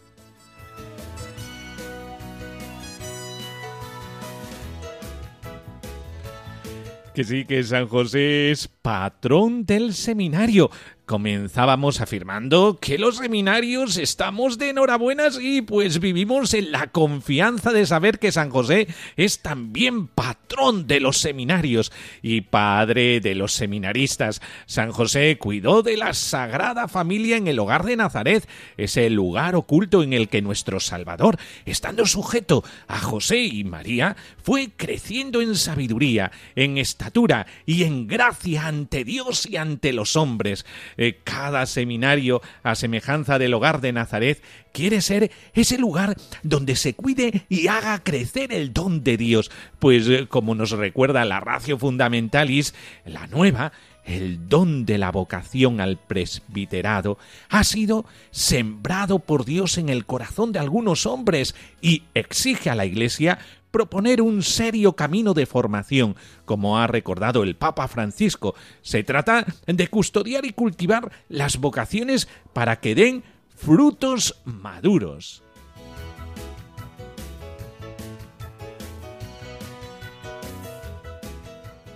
Que 7.20 7.24
sí, 7.24 7.44
que 7.44 7.62
San 7.62 7.86
José 7.86 8.50
es 8.50 8.66
patrón 8.66 9.66
del 9.66 9.92
seminario. 9.92 10.70
Comenzábamos 11.10 12.00
afirmando 12.00 12.78
que 12.80 12.96
los 12.96 13.16
seminarios 13.16 13.96
estamos 13.96 14.58
de 14.58 14.68
enhorabuenas 14.68 15.40
y 15.42 15.60
pues 15.60 15.98
vivimos 15.98 16.54
en 16.54 16.70
la 16.70 16.86
confianza 16.86 17.72
de 17.72 17.84
saber 17.84 18.20
que 18.20 18.30
San 18.30 18.48
José 18.48 18.86
es 19.16 19.42
también 19.42 20.06
patrón 20.06 20.86
de 20.86 21.00
los 21.00 21.18
seminarios 21.18 21.90
y 22.22 22.42
padre 22.42 23.18
de 23.18 23.34
los 23.34 23.54
seminaristas. 23.54 24.40
San 24.66 24.92
José 24.92 25.36
cuidó 25.36 25.82
de 25.82 25.96
la 25.96 26.14
Sagrada 26.14 26.86
Familia 26.86 27.36
en 27.36 27.48
el 27.48 27.58
hogar 27.58 27.82
de 27.84 27.96
Nazaret, 27.96 28.48
ese 28.76 29.10
lugar 29.10 29.56
oculto 29.56 30.04
en 30.04 30.12
el 30.12 30.28
que 30.28 30.42
nuestro 30.42 30.78
Salvador, 30.78 31.38
estando 31.66 32.06
sujeto 32.06 32.62
a 32.86 33.00
José 33.00 33.38
y 33.38 33.64
María, 33.64 34.16
fue 34.40 34.70
creciendo 34.76 35.40
en 35.40 35.56
sabiduría, 35.56 36.30
en 36.54 36.78
estatura 36.78 37.48
y 37.66 37.82
en 37.82 38.06
gracia 38.06 38.68
ante 38.68 39.02
Dios 39.02 39.46
y 39.46 39.56
ante 39.56 39.92
los 39.92 40.14
hombres. 40.14 40.64
Eh, 41.02 41.18
cada 41.24 41.64
seminario, 41.64 42.42
a 42.62 42.74
semejanza 42.74 43.38
del 43.38 43.54
hogar 43.54 43.80
de 43.80 43.90
Nazaret, 43.90 44.42
quiere 44.70 45.00
ser 45.00 45.30
ese 45.54 45.78
lugar 45.78 46.14
donde 46.42 46.76
se 46.76 46.92
cuide 46.92 47.46
y 47.48 47.68
haga 47.68 48.04
crecer 48.04 48.52
el 48.52 48.74
don 48.74 49.02
de 49.02 49.16
Dios, 49.16 49.50
pues 49.78 50.06
eh, 50.08 50.26
como 50.28 50.54
nos 50.54 50.72
recuerda 50.72 51.24
la 51.24 51.40
ratio 51.40 51.78
fundamentalis, 51.78 52.74
la 53.06 53.26
nueva, 53.28 53.72
el 54.04 54.46
don 54.46 54.84
de 54.84 54.98
la 54.98 55.10
vocación 55.10 55.80
al 55.80 55.98
presbiterado 55.98 57.16
ha 57.48 57.64
sido 57.64 58.04
sembrado 58.30 59.20
por 59.20 59.46
Dios 59.46 59.78
en 59.78 59.88
el 59.88 60.04
corazón 60.04 60.52
de 60.52 60.58
algunos 60.58 61.06
hombres 61.06 61.54
y 61.80 62.02
exige 62.12 62.68
a 62.68 62.74
la 62.74 62.84
Iglesia 62.84 63.38
proponer 63.70 64.22
un 64.22 64.42
serio 64.42 64.94
camino 64.94 65.34
de 65.34 65.46
formación, 65.46 66.16
como 66.44 66.78
ha 66.78 66.86
recordado 66.86 67.42
el 67.42 67.56
Papa 67.56 67.88
Francisco. 67.88 68.54
Se 68.82 69.02
trata 69.02 69.46
de 69.66 69.88
custodiar 69.88 70.44
y 70.44 70.52
cultivar 70.52 71.10
las 71.28 71.58
vocaciones 71.58 72.28
para 72.52 72.80
que 72.80 72.94
den 72.94 73.24
frutos 73.54 74.40
maduros. 74.44 75.42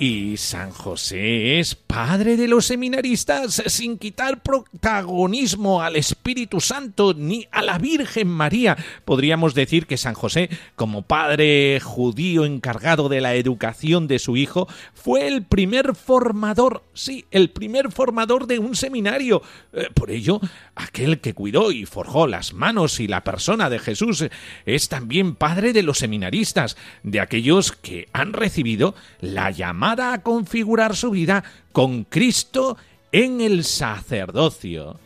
Y 0.00 0.36
San 0.38 0.72
José 0.72 1.60
es 1.60 1.76
padre 1.76 2.36
de 2.36 2.48
los 2.48 2.66
seminaristas 2.66 3.62
sin 3.66 3.96
quitar 3.96 4.42
protagonismo 4.42 5.82
al 5.82 5.94
Espíritu 5.94 6.60
Santo 6.60 7.14
ni 7.16 7.46
a 7.52 7.62
la 7.62 7.78
Virgen 7.78 8.26
María. 8.26 8.76
Podríamos 9.04 9.54
decir 9.54 9.86
que 9.86 9.96
San 9.96 10.14
José, 10.14 10.50
como 10.74 11.02
padre 11.02 11.78
judío 11.80 12.44
encargado 12.44 13.08
de 13.08 13.20
la 13.20 13.36
educación 13.36 14.08
de 14.08 14.18
su 14.18 14.36
hijo, 14.36 14.66
fue 14.94 15.28
el 15.28 15.44
primer 15.44 15.94
formador, 15.94 16.82
sí, 16.92 17.24
el 17.30 17.50
primer 17.50 17.92
formador 17.92 18.48
de 18.48 18.58
un 18.58 18.74
seminario. 18.74 19.42
Eh, 19.72 19.90
por 19.94 20.10
ello, 20.10 20.40
aquel 20.74 21.20
que 21.20 21.34
cuidó 21.34 21.70
y 21.70 21.86
forjó 21.86 22.26
las 22.26 22.52
manos 22.52 22.98
y 22.98 23.06
la 23.06 23.22
persona 23.22 23.70
de 23.70 23.78
Jesús 23.78 24.24
es 24.66 24.88
también 24.88 25.36
padre 25.36 25.72
de 25.72 25.84
los 25.84 25.98
seminaristas, 25.98 26.76
de 27.04 27.20
aquellos 27.20 27.70
que 27.70 28.08
han 28.12 28.32
recibido 28.32 28.96
la 29.20 29.52
llamada 29.52 29.83
a 29.92 30.22
configurar 30.22 30.96
su 30.96 31.10
vida 31.10 31.44
con 31.72 32.04
Cristo 32.04 32.78
en 33.12 33.40
el 33.40 33.64
sacerdocio. 33.64 34.98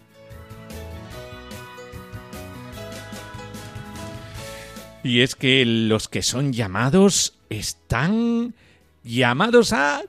Y 5.03 5.21
es 5.21 5.35
que 5.35 5.65
los 5.65 6.09
que 6.09 6.23
son 6.23 6.53
llamados 6.53 7.35
están 7.51 8.55
llamados 9.03 9.73
a 9.73 10.03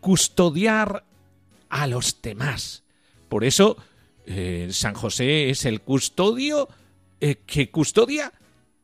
custodiar 0.00 1.04
a 1.68 1.86
los 1.86 2.20
demás. 2.22 2.84
Por 3.28 3.44
eso 3.44 3.76
eh, 4.26 4.68
San 4.70 4.94
José 4.94 5.50
es 5.50 5.64
el 5.66 5.80
custodio 5.82 6.68
eh, 7.20 7.36
que 7.46 7.70
custodia 7.70 8.32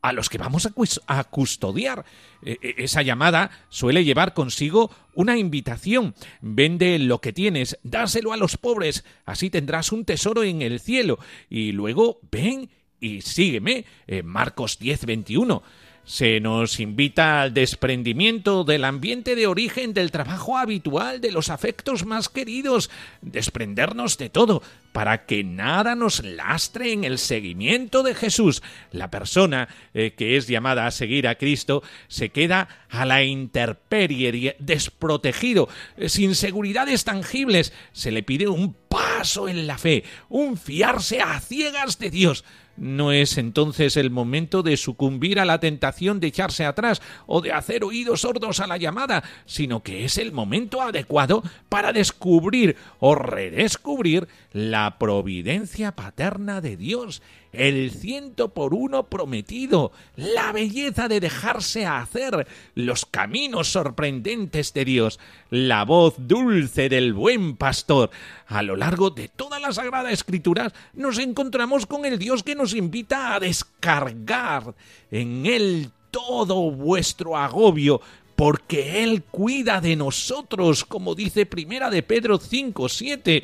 a 0.01 0.13
los 0.13 0.29
que 0.29 0.37
vamos 0.37 0.65
a, 0.65 0.71
cus- 0.71 1.01
a 1.07 1.23
custodiar. 1.25 2.05
E- 2.43 2.57
e- 2.61 2.75
esa 2.83 3.01
llamada 3.01 3.51
suele 3.69 4.03
llevar 4.03 4.33
consigo 4.33 4.89
una 5.13 5.37
invitación. 5.37 6.15
Vende 6.41 6.97
lo 6.99 7.19
que 7.21 7.33
tienes, 7.33 7.77
dáselo 7.83 8.33
a 8.33 8.37
los 8.37 8.57
pobres, 8.57 9.03
así 9.25 9.49
tendrás 9.49 9.91
un 9.91 10.05
tesoro 10.05 10.43
en 10.43 10.61
el 10.61 10.79
cielo. 10.79 11.19
Y 11.49 11.71
luego 11.71 12.19
ven 12.31 12.69
y 12.99 13.21
sígueme. 13.21 13.85
Eh, 14.07 14.23
Marcos 14.23 14.79
10, 14.79 15.05
21. 15.05 15.61
Se 16.03 16.39
nos 16.39 16.79
invita 16.79 17.43
al 17.43 17.53
desprendimiento 17.53 18.63
del 18.63 18.85
ambiente 18.85 19.35
de 19.35 19.45
origen 19.45 19.93
del 19.93 20.09
trabajo 20.09 20.57
habitual, 20.57 21.21
de 21.21 21.31
los 21.31 21.49
afectos 21.49 22.07
más 22.07 22.27
queridos, 22.27 22.89
desprendernos 23.21 24.17
de 24.17 24.29
todo, 24.31 24.63
para 24.91 25.25
que 25.25 25.43
nada 25.43 25.95
nos 25.95 26.23
lastre 26.23 26.93
en 26.93 27.03
el 27.03 27.17
seguimiento 27.17 28.03
de 28.03 28.15
Jesús. 28.15 28.61
La 28.91 29.09
persona 29.09 29.69
eh, 29.93 30.13
que 30.15 30.37
es 30.37 30.47
llamada 30.47 30.85
a 30.85 30.91
seguir 30.91 31.27
a 31.27 31.35
Cristo 31.35 31.83
se 32.07 32.29
queda 32.29 32.67
a 32.89 33.05
la 33.05 33.23
intemperie, 33.23 34.55
desprotegido, 34.59 35.69
eh, 35.97 36.09
sin 36.09 36.35
seguridades 36.35 37.03
tangibles. 37.03 37.73
Se 37.93 38.11
le 38.11 38.23
pide 38.23 38.47
un 38.47 38.73
paso 38.73 39.47
en 39.47 39.67
la 39.67 39.77
fe, 39.77 40.03
un 40.29 40.57
fiarse 40.57 41.21
a 41.21 41.39
ciegas 41.39 41.97
de 41.99 42.09
Dios. 42.09 42.43
¿No 42.77 43.11
es 43.11 43.37
entonces 43.37 43.97
el 43.97 44.09
momento 44.09 44.63
de 44.63 44.77
sucumbir 44.77 45.39
a 45.39 45.45
la 45.45 45.59
tentación 45.59 46.19
de 46.19 46.27
echarse 46.27 46.65
atrás 46.65 47.01
o 47.27 47.41
de 47.41 47.51
hacer 47.51 47.83
oídos 47.83 48.21
sordos 48.21 48.59
a 48.59 48.67
la 48.67 48.77
llamada, 48.77 49.23
sino 49.45 49.83
que 49.83 50.05
es 50.05 50.17
el 50.17 50.31
momento 50.31 50.81
adecuado 50.81 51.43
para 51.69 51.93
descubrir 51.93 52.77
o 52.99 53.13
redescubrir 53.13 54.27
la 54.53 54.80
la 54.81 54.97
providencia 54.97 55.91
paterna 55.91 56.59
de 56.59 56.75
Dios, 56.75 57.21
el 57.53 57.91
ciento 57.91 58.51
por 58.51 58.73
uno 58.73 59.09
prometido, 59.09 59.91
la 60.15 60.51
belleza 60.51 61.07
de 61.07 61.19
dejarse 61.19 61.85
hacer, 61.85 62.47
los 62.73 63.05
caminos 63.05 63.67
sorprendentes 63.67 64.73
de 64.73 64.83
Dios, 64.83 65.19
la 65.51 65.85
voz 65.85 66.15
dulce 66.17 66.89
del 66.89 67.13
buen 67.13 67.57
pastor. 67.57 68.09
A 68.47 68.63
lo 68.63 68.75
largo 68.75 69.11
de 69.11 69.27
toda 69.27 69.59
la 69.59 69.71
Sagrada 69.71 70.11
Escritura 70.11 70.73
nos 70.93 71.19
encontramos 71.19 71.85
con 71.85 72.03
el 72.05 72.17
Dios 72.17 72.41
que 72.41 72.55
nos 72.55 72.73
invita 72.73 73.35
a 73.35 73.39
descargar 73.39 74.73
en 75.11 75.45
él 75.45 75.91
todo 76.09 76.71
vuestro 76.71 77.37
agobio, 77.37 78.01
porque 78.41 79.03
Él 79.03 79.21
cuida 79.21 79.81
de 79.81 79.95
nosotros, 79.95 80.83
como 80.83 81.13
dice 81.13 81.45
Primera 81.45 81.91
de 81.91 82.01
Pedro 82.01 82.39
5, 82.39 82.89
7. 82.89 83.43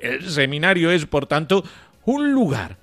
El 0.00 0.30
seminario 0.30 0.90
es, 0.90 1.04
por 1.04 1.26
tanto, 1.26 1.62
un 2.06 2.32
lugar 2.32 2.78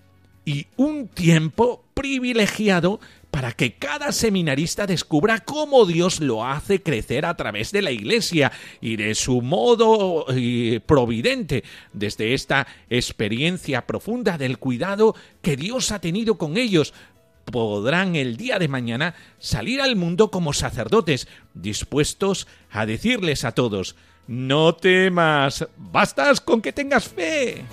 y 0.45 0.68
un 0.76 1.08
tiempo 1.08 1.84
privilegiado 1.95 2.99
para 3.32 3.53
que 3.53 3.74
cada 3.74 4.12
seminarista 4.12 4.86
descubra 4.86 5.39
cómo 5.39 5.88
Dios 5.88 6.20
lo 6.20 6.45
hace 6.45 6.84
crecer 6.84 7.26
a 7.26 7.36
través 7.36 7.72
de 7.72 7.82
la 7.82 7.89
Iglesia 7.89 8.51
y 8.80 8.95
de 8.95 9.16
su 9.16 9.41
modo 9.41 10.28
providente, 10.86 11.64
desde 11.91 12.36
esta 12.36 12.68
experiencia 12.88 13.88
profunda 13.88 14.38
del 14.38 14.60
cuidado 14.60 15.16
que 15.41 15.58
Dios 15.58 15.91
ha 15.91 15.97
tenido 15.97 16.38
con 16.38 16.55
ellos, 16.55 16.93
podrán 17.52 18.16
el 18.16 18.38
día 18.38 18.60
de 18.60 18.68
mañana 18.68 19.16
salir 19.39 19.82
al 19.82 19.95
mundo 19.95 20.32
como 20.32 20.54
sacerdotes, 20.54 21.28
dispuestos 21.54 22.48
a 22.70 22.86
decirles 22.86 23.45
a 23.45 23.54
todos, 23.54 23.95
no 24.28 24.76
temas, 24.76 25.68
bastas 25.78 26.41
con 26.41 26.62
que 26.62 26.74
tengas 26.74 27.08
fe. 27.08 27.64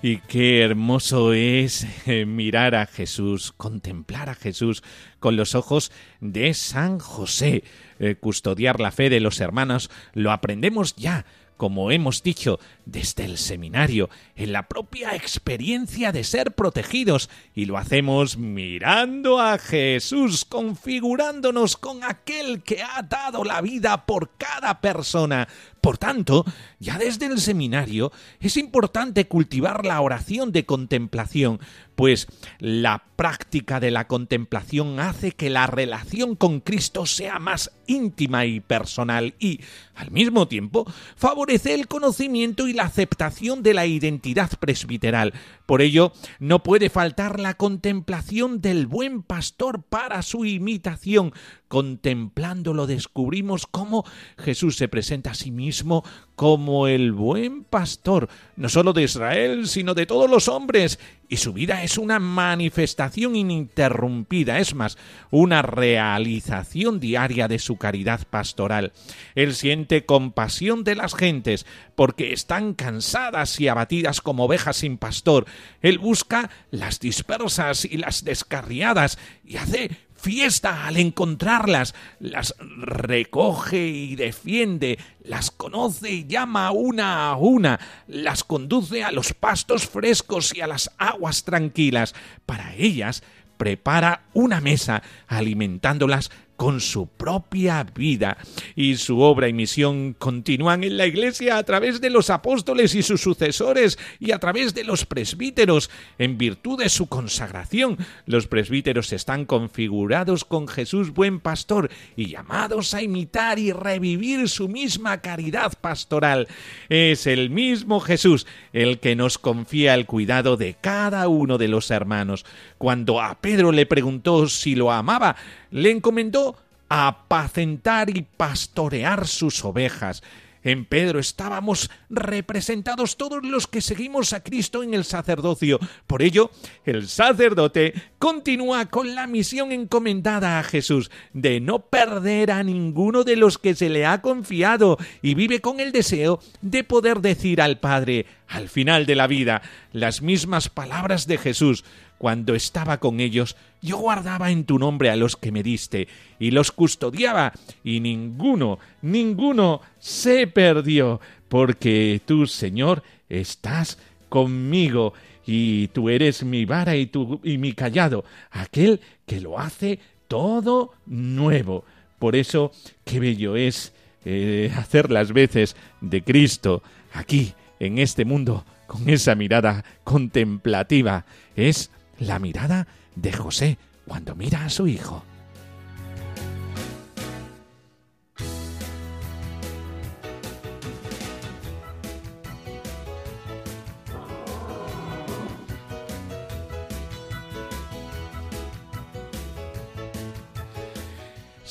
Y 0.00 0.18
qué 0.18 0.60
hermoso 0.60 1.32
es 1.32 1.86
eh, 2.06 2.26
mirar 2.26 2.74
a 2.74 2.84
Jesús, 2.84 3.54
contemplar 3.56 4.28
a 4.28 4.34
Jesús 4.34 4.82
con 5.18 5.34
los 5.34 5.54
ojos 5.54 5.90
de 6.20 6.52
San 6.52 6.98
José. 6.98 7.64
Eh, 7.98 8.16
custodiar 8.16 8.80
la 8.80 8.90
fe 8.90 9.08
de 9.08 9.20
los 9.20 9.40
hermanos 9.40 9.90
lo 10.12 10.30
aprendemos 10.30 10.94
ya 10.96 11.24
como 11.56 11.90
hemos 11.90 12.22
dicho, 12.22 12.58
desde 12.84 13.24
el 13.24 13.38
seminario, 13.38 14.10
en 14.36 14.52
la 14.52 14.68
propia 14.68 15.14
experiencia 15.14 16.12
de 16.12 16.24
ser 16.24 16.52
protegidos, 16.52 17.30
y 17.54 17.64
lo 17.66 17.78
hacemos 17.78 18.36
mirando 18.36 19.40
a 19.40 19.58
Jesús, 19.58 20.44
configurándonos 20.44 21.76
con 21.76 22.04
aquel 22.04 22.62
que 22.62 22.82
ha 22.82 23.02
dado 23.02 23.44
la 23.44 23.60
vida 23.60 24.06
por 24.06 24.30
cada 24.36 24.80
persona. 24.80 25.48
Por 25.84 25.98
tanto, 25.98 26.46
ya 26.78 26.96
desde 26.96 27.26
el 27.26 27.38
seminario 27.38 28.10
es 28.40 28.56
importante 28.56 29.28
cultivar 29.28 29.84
la 29.84 30.00
oración 30.00 30.50
de 30.50 30.64
contemplación, 30.64 31.60
pues 31.94 32.26
la 32.58 33.04
práctica 33.16 33.80
de 33.80 33.90
la 33.90 34.08
contemplación 34.08 34.98
hace 34.98 35.32
que 35.32 35.50
la 35.50 35.66
relación 35.66 36.36
con 36.36 36.60
Cristo 36.60 37.04
sea 37.04 37.38
más 37.38 37.70
íntima 37.86 38.46
y 38.46 38.60
personal 38.60 39.34
y, 39.38 39.60
al 39.94 40.10
mismo 40.10 40.48
tiempo, 40.48 40.90
favorece 41.16 41.74
el 41.74 41.86
conocimiento 41.86 42.66
y 42.66 42.72
la 42.72 42.84
aceptación 42.84 43.62
de 43.62 43.74
la 43.74 43.84
identidad 43.84 44.50
presbiteral. 44.58 45.34
Por 45.66 45.82
ello, 45.82 46.14
no 46.38 46.62
puede 46.62 46.88
faltar 46.88 47.38
la 47.38 47.54
contemplación 47.54 48.62
del 48.62 48.86
buen 48.86 49.22
pastor 49.22 49.82
para 49.82 50.22
su 50.22 50.46
imitación. 50.46 51.34
Contemplándolo 51.74 52.86
descubrimos 52.86 53.66
cómo 53.66 54.04
Jesús 54.38 54.76
se 54.76 54.86
presenta 54.86 55.32
a 55.32 55.34
sí 55.34 55.50
mismo 55.50 56.04
como 56.36 56.86
el 56.86 57.10
buen 57.10 57.64
pastor, 57.64 58.28
no 58.54 58.68
solo 58.68 58.92
de 58.92 59.02
Israel, 59.02 59.66
sino 59.66 59.94
de 59.94 60.06
todos 60.06 60.30
los 60.30 60.46
hombres, 60.46 61.00
y 61.28 61.38
su 61.38 61.52
vida 61.52 61.82
es 61.82 61.98
una 61.98 62.20
manifestación 62.20 63.34
ininterrumpida, 63.34 64.60
es 64.60 64.74
más, 64.74 64.98
una 65.30 65.62
realización 65.62 67.00
diaria 67.00 67.48
de 67.48 67.58
su 67.58 67.76
caridad 67.76 68.20
pastoral. 68.28 68.92
Él 69.34 69.54
siente 69.54 70.06
compasión 70.06 70.84
de 70.84 70.94
las 70.94 71.14
gentes, 71.14 71.66
porque 71.96 72.32
están 72.32 72.74
cansadas 72.74 73.58
y 73.58 73.66
abatidas 73.66 74.20
como 74.20 74.44
ovejas 74.44 74.76
sin 74.76 74.96
pastor. 74.96 75.46
Él 75.82 75.98
busca 75.98 76.50
las 76.70 77.00
dispersas 77.00 77.84
y 77.84 77.96
las 77.96 78.22
descarriadas, 78.22 79.18
y 79.44 79.56
hace 79.56 80.03
fiesta 80.24 80.86
al 80.86 80.96
encontrarlas, 80.96 81.94
las 82.18 82.54
recoge 82.58 83.86
y 83.88 84.16
defiende, 84.16 84.98
las 85.22 85.50
conoce 85.50 86.10
y 86.10 86.26
llama 86.26 86.70
una 86.70 87.26
a 87.28 87.36
una, 87.36 87.78
las 88.06 88.42
conduce 88.42 89.04
a 89.04 89.12
los 89.12 89.34
pastos 89.34 89.86
frescos 89.86 90.56
y 90.56 90.62
a 90.62 90.66
las 90.66 90.90
aguas 90.96 91.44
tranquilas. 91.44 92.14
Para 92.46 92.74
ellas 92.74 93.22
prepara 93.58 94.22
una 94.32 94.62
mesa, 94.62 95.02
alimentándolas 95.28 96.30
con 96.56 96.80
su 96.80 97.06
propia 97.06 97.84
vida 97.84 98.36
y 98.76 98.96
su 98.96 99.20
obra 99.20 99.48
y 99.48 99.52
misión 99.52 100.14
continúan 100.14 100.84
en 100.84 100.96
la 100.96 101.06
Iglesia 101.06 101.58
a 101.58 101.62
través 101.62 102.00
de 102.00 102.10
los 102.10 102.30
apóstoles 102.30 102.94
y 102.94 103.02
sus 103.02 103.20
sucesores 103.20 103.98
y 104.20 104.32
a 104.32 104.38
través 104.38 104.74
de 104.74 104.84
los 104.84 105.04
presbíteros 105.04 105.90
en 106.18 106.38
virtud 106.38 106.78
de 106.78 106.88
su 106.88 107.06
consagración. 107.06 107.98
Los 108.26 108.46
presbíteros 108.46 109.12
están 109.12 109.44
configurados 109.44 110.44
con 110.44 110.68
Jesús 110.68 111.12
buen 111.12 111.40
pastor 111.40 111.90
y 112.16 112.26
llamados 112.26 112.94
a 112.94 113.02
imitar 113.02 113.58
y 113.58 113.72
revivir 113.72 114.48
su 114.48 114.68
misma 114.68 115.20
caridad 115.20 115.72
pastoral. 115.80 116.48
Es 116.88 117.26
el 117.26 117.50
mismo 117.50 118.00
Jesús 118.00 118.46
el 118.72 118.98
que 118.98 119.16
nos 119.16 119.38
confía 119.38 119.94
el 119.94 120.06
cuidado 120.06 120.56
de 120.56 120.74
cada 120.80 121.28
uno 121.28 121.58
de 121.58 121.68
los 121.68 121.90
hermanos. 121.90 122.44
Cuando 122.84 123.18
a 123.18 123.40
Pedro 123.40 123.72
le 123.72 123.86
preguntó 123.86 124.46
si 124.46 124.74
lo 124.74 124.92
amaba, 124.92 125.36
le 125.70 125.90
encomendó 125.90 126.54
apacentar 126.90 128.14
y 128.14 128.26
pastorear 128.36 129.26
sus 129.26 129.64
ovejas. 129.64 130.22
En 130.62 130.84
Pedro 130.84 131.18
estábamos 131.18 131.90
representados 132.10 133.16
todos 133.16 133.42
los 133.42 133.66
que 133.66 133.80
seguimos 133.80 134.34
a 134.34 134.42
Cristo 134.42 134.82
en 134.82 134.92
el 134.92 135.04
sacerdocio. 135.04 135.78
Por 136.06 136.22
ello, 136.22 136.50
el 136.84 137.08
sacerdote 137.08 137.94
continúa 138.18 138.86
con 138.86 139.14
la 139.14 139.26
misión 139.26 139.72
encomendada 139.72 140.58
a 140.58 140.62
Jesús 140.62 141.10
de 141.32 141.60
no 141.60 141.80
perder 141.86 142.50
a 142.50 142.62
ninguno 142.62 143.24
de 143.24 143.36
los 143.36 143.56
que 143.56 143.74
se 143.74 143.88
le 143.88 144.04
ha 144.04 144.20
confiado 144.20 144.98
y 145.22 145.34
vive 145.34 145.60
con 145.60 145.80
el 145.80 145.90
deseo 145.90 146.40
de 146.60 146.84
poder 146.84 147.20
decir 147.20 147.62
al 147.62 147.78
Padre, 147.78 148.26
al 148.46 148.68
final 148.68 149.04
de 149.06 149.14
la 149.14 149.26
vida, 149.26 149.62
las 149.92 150.22
mismas 150.22 150.68
palabras 150.68 151.26
de 151.26 151.38
Jesús 151.38 151.84
cuando 152.18 152.54
estaba 152.54 152.98
con 152.98 153.20
ellos, 153.20 153.56
yo 153.82 153.98
guardaba 153.98 154.50
en 154.50 154.64
tu 154.64 154.78
nombre 154.78 155.10
a 155.10 155.16
los 155.16 155.36
que 155.36 155.52
me 155.52 155.62
diste, 155.62 156.08
y 156.38 156.50
los 156.50 156.72
custodiaba, 156.72 157.52
y 157.82 158.00
ninguno, 158.00 158.78
ninguno 159.02 159.80
se 159.98 160.46
perdió, 160.46 161.20
porque 161.48 162.20
tú, 162.24 162.46
Señor, 162.46 163.02
estás 163.28 163.98
conmigo, 164.28 165.12
y 165.46 165.88
tú 165.88 166.08
eres 166.08 166.44
mi 166.44 166.64
vara 166.64 166.96
y, 166.96 167.06
tu, 167.06 167.40
y 167.42 167.58
mi 167.58 167.72
callado, 167.72 168.24
aquel 168.50 169.00
que 169.26 169.40
lo 169.40 169.58
hace 169.58 169.98
todo 170.28 170.92
nuevo. 171.06 171.84
Por 172.18 172.36
eso, 172.36 172.72
qué 173.04 173.20
bello 173.20 173.56
es 173.56 173.92
eh, 174.24 174.72
hacer 174.76 175.10
las 175.10 175.32
veces 175.32 175.76
de 176.00 176.22
Cristo 176.22 176.82
aquí, 177.12 177.52
en 177.80 177.98
este 177.98 178.24
mundo, 178.24 178.64
con 178.86 179.08
esa 179.08 179.34
mirada 179.34 179.84
contemplativa. 180.04 181.26
Es 181.54 181.90
la 182.24 182.38
mirada 182.38 182.86
de 183.14 183.32
José 183.32 183.78
cuando 184.06 184.34
mira 184.34 184.64
a 184.64 184.70
su 184.70 184.86
hijo. 184.86 185.22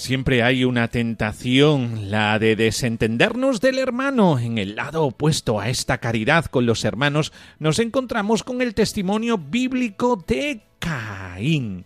Siempre 0.04 0.44
hay 0.44 0.66
una 0.66 0.90
tentación, 0.90 2.12
la 2.12 2.38
de 2.38 2.58
desentendernos 2.58 3.62
del 3.62 3.80
hermano. 3.80 4.38
En 4.38 4.58
el 4.58 4.76
lado 4.76 5.06
opuesto 5.06 5.62
a 5.62 5.70
esta 5.70 6.00
caridad 6.00 6.48
con 6.48 6.66
los 6.66 6.84
hermanos, 6.84 7.32
nos 7.58 7.80
encontramos 7.80 8.44
con 8.44 8.62
el 8.62 8.74
testimonio 8.74 9.38
bíblico 9.38 10.22
de 10.28 10.62
Caín. 10.78 11.86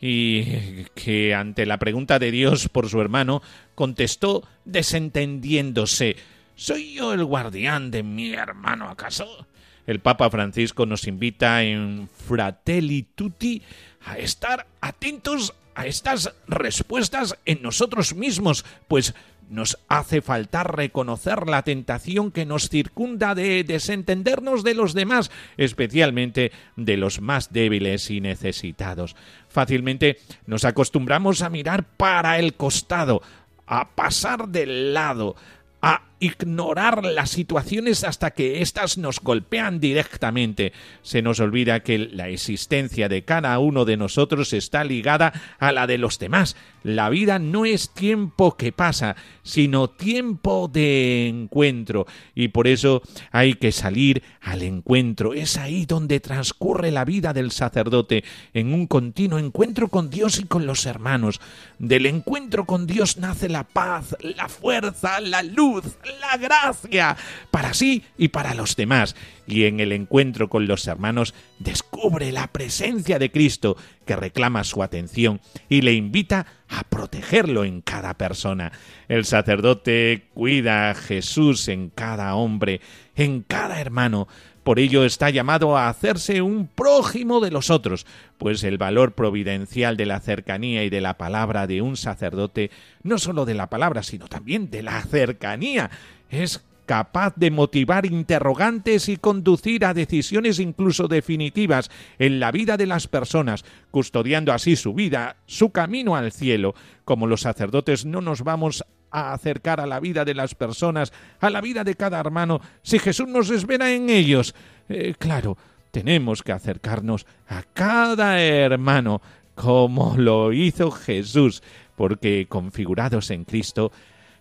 Y 0.00 0.86
que 0.96 1.36
ante 1.36 1.64
la 1.64 1.78
pregunta 1.78 2.18
de 2.18 2.32
Dios 2.32 2.68
por 2.68 2.88
su 2.88 3.00
hermano, 3.00 3.42
contestó 3.76 4.42
desentendiéndose. 4.64 6.16
¿Soy 6.56 6.94
yo 6.94 7.12
el 7.12 7.24
guardián 7.24 7.92
de 7.92 8.02
mi 8.02 8.32
hermano 8.32 8.88
acaso? 8.88 9.46
El 9.86 10.00
Papa 10.00 10.28
Francisco 10.30 10.84
nos 10.84 11.06
invita 11.06 11.62
en 11.62 12.08
Fratelli 12.08 13.04
Tutti 13.14 13.62
a 14.04 14.18
estar 14.18 14.66
atentos 14.80 15.54
a 15.74 15.86
estas 15.86 16.34
respuestas 16.46 17.36
en 17.44 17.62
nosotros 17.62 18.14
mismos, 18.14 18.64
pues 18.88 19.14
nos 19.52 19.78
hace 19.88 20.22
faltar 20.22 20.76
reconocer 20.76 21.46
la 21.46 21.62
tentación 21.62 22.32
que 22.32 22.46
nos 22.46 22.70
circunda 22.70 23.34
de 23.34 23.64
desentendernos 23.64 24.64
de 24.64 24.74
los 24.74 24.94
demás, 24.94 25.30
especialmente 25.58 26.52
de 26.76 26.96
los 26.96 27.20
más 27.20 27.52
débiles 27.52 28.10
y 28.10 28.20
necesitados. 28.20 29.14
Fácilmente 29.48 30.18
nos 30.46 30.64
acostumbramos 30.64 31.42
a 31.42 31.50
mirar 31.50 31.84
para 31.84 32.38
el 32.38 32.54
costado, 32.54 33.20
a 33.66 33.90
pasar 33.90 34.48
del 34.48 34.94
lado, 34.94 35.36
a 35.82 36.02
ignorar 36.22 37.04
las 37.04 37.30
situaciones 37.30 38.04
hasta 38.04 38.30
que 38.30 38.62
éstas 38.62 38.96
nos 38.96 39.18
golpean 39.18 39.80
directamente. 39.80 40.72
Se 41.02 41.20
nos 41.20 41.40
olvida 41.40 41.80
que 41.80 41.98
la 41.98 42.28
existencia 42.28 43.08
de 43.08 43.24
cada 43.24 43.58
uno 43.58 43.84
de 43.84 43.96
nosotros 43.96 44.52
está 44.52 44.84
ligada 44.84 45.32
a 45.58 45.72
la 45.72 45.88
de 45.88 45.98
los 45.98 46.20
demás. 46.20 46.54
La 46.84 47.10
vida 47.10 47.40
no 47.40 47.64
es 47.64 47.90
tiempo 47.90 48.56
que 48.56 48.70
pasa, 48.70 49.16
sino 49.42 49.90
tiempo 49.90 50.70
de 50.72 51.26
encuentro. 51.26 52.06
Y 52.36 52.48
por 52.48 52.68
eso 52.68 53.02
hay 53.32 53.54
que 53.54 53.72
salir 53.72 54.22
al 54.40 54.62
encuentro. 54.62 55.34
Es 55.34 55.56
ahí 55.56 55.86
donde 55.86 56.20
transcurre 56.20 56.92
la 56.92 57.04
vida 57.04 57.32
del 57.32 57.50
sacerdote, 57.50 58.22
en 58.54 58.72
un 58.72 58.86
continuo 58.86 59.38
encuentro 59.40 59.88
con 59.88 60.08
Dios 60.08 60.38
y 60.38 60.44
con 60.44 60.66
los 60.66 60.86
hermanos. 60.86 61.40
Del 61.80 62.06
encuentro 62.06 62.64
con 62.64 62.86
Dios 62.86 63.16
nace 63.16 63.48
la 63.48 63.64
paz, 63.64 64.16
la 64.20 64.48
fuerza, 64.48 65.20
la 65.20 65.42
luz, 65.42 65.84
la 66.20 66.36
gracia 66.36 67.16
para 67.50 67.74
sí 67.74 68.04
y 68.16 68.28
para 68.28 68.54
los 68.54 68.76
demás. 68.76 69.16
Y 69.46 69.64
en 69.64 69.80
el 69.80 69.92
encuentro 69.92 70.48
con 70.48 70.66
los 70.66 70.86
hermanos 70.86 71.34
descubre 71.58 72.32
la 72.32 72.46
presencia 72.48 73.18
de 73.18 73.30
Cristo 73.30 73.76
que 74.06 74.16
reclama 74.16 74.64
su 74.64 74.82
atención 74.82 75.40
y 75.68 75.82
le 75.82 75.92
invita 75.92 76.46
a 76.68 76.84
protegerlo 76.84 77.64
en 77.64 77.80
cada 77.80 78.14
persona. 78.14 78.72
El 79.08 79.24
sacerdote 79.24 80.28
cuida 80.34 80.90
a 80.90 80.94
Jesús 80.94 81.68
en 81.68 81.90
cada 81.90 82.34
hombre, 82.34 82.80
en 83.14 83.42
cada 83.42 83.80
hermano, 83.80 84.28
por 84.62 84.78
ello 84.78 85.04
está 85.04 85.30
llamado 85.30 85.76
a 85.76 85.88
hacerse 85.88 86.42
un 86.42 86.66
prójimo 86.66 87.40
de 87.40 87.50
los 87.50 87.70
otros, 87.70 88.06
pues 88.38 88.62
el 88.64 88.78
valor 88.78 89.12
providencial 89.12 89.96
de 89.96 90.06
la 90.06 90.20
cercanía 90.20 90.84
y 90.84 90.90
de 90.90 91.00
la 91.00 91.18
palabra 91.18 91.66
de 91.66 91.82
un 91.82 91.96
sacerdote, 91.96 92.70
no 93.02 93.18
sólo 93.18 93.44
de 93.44 93.54
la 93.54 93.68
palabra, 93.68 94.02
sino 94.02 94.28
también 94.28 94.70
de 94.70 94.82
la 94.82 95.02
cercanía, 95.02 95.90
es 96.30 96.64
capaz 96.86 97.34
de 97.36 97.50
motivar 97.50 98.06
interrogantes 98.06 99.08
y 99.08 99.16
conducir 99.16 99.84
a 99.84 99.94
decisiones 99.94 100.58
incluso 100.58 101.08
definitivas 101.08 101.90
en 102.18 102.40
la 102.40 102.50
vida 102.50 102.76
de 102.76 102.86
las 102.86 103.08
personas, 103.08 103.64
custodiando 103.90 104.52
así 104.52 104.76
su 104.76 104.92
vida, 104.92 105.36
su 105.46 105.70
camino 105.70 106.16
al 106.16 106.32
cielo. 106.32 106.74
Como 107.04 107.26
los 107.26 107.42
sacerdotes 107.42 108.04
no 108.04 108.20
nos 108.20 108.42
vamos 108.42 108.84
a 109.12 109.32
acercar 109.32 109.80
a 109.80 109.86
la 109.86 110.00
vida 110.00 110.24
de 110.24 110.34
las 110.34 110.54
personas, 110.54 111.12
a 111.40 111.50
la 111.50 111.60
vida 111.60 111.84
de 111.84 111.94
cada 111.94 112.18
hermano, 112.18 112.60
si 112.82 112.98
Jesús 112.98 113.28
nos 113.28 113.50
espera 113.50 113.92
en 113.92 114.10
ellos. 114.10 114.54
Eh, 114.88 115.14
claro, 115.18 115.56
tenemos 115.90 116.42
que 116.42 116.52
acercarnos 116.52 117.26
a 117.46 117.62
cada 117.74 118.40
hermano, 118.42 119.20
como 119.54 120.16
lo 120.16 120.52
hizo 120.52 120.90
Jesús, 120.90 121.62
porque 121.94 122.46
configurados 122.48 123.30
en 123.30 123.44
Cristo, 123.44 123.92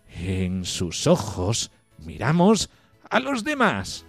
en 0.08 0.66
sus 0.66 1.06
ojos 1.06 1.72
miramos 2.00 2.70
a 3.10 3.20
los 3.20 3.44
demás. 3.44 4.06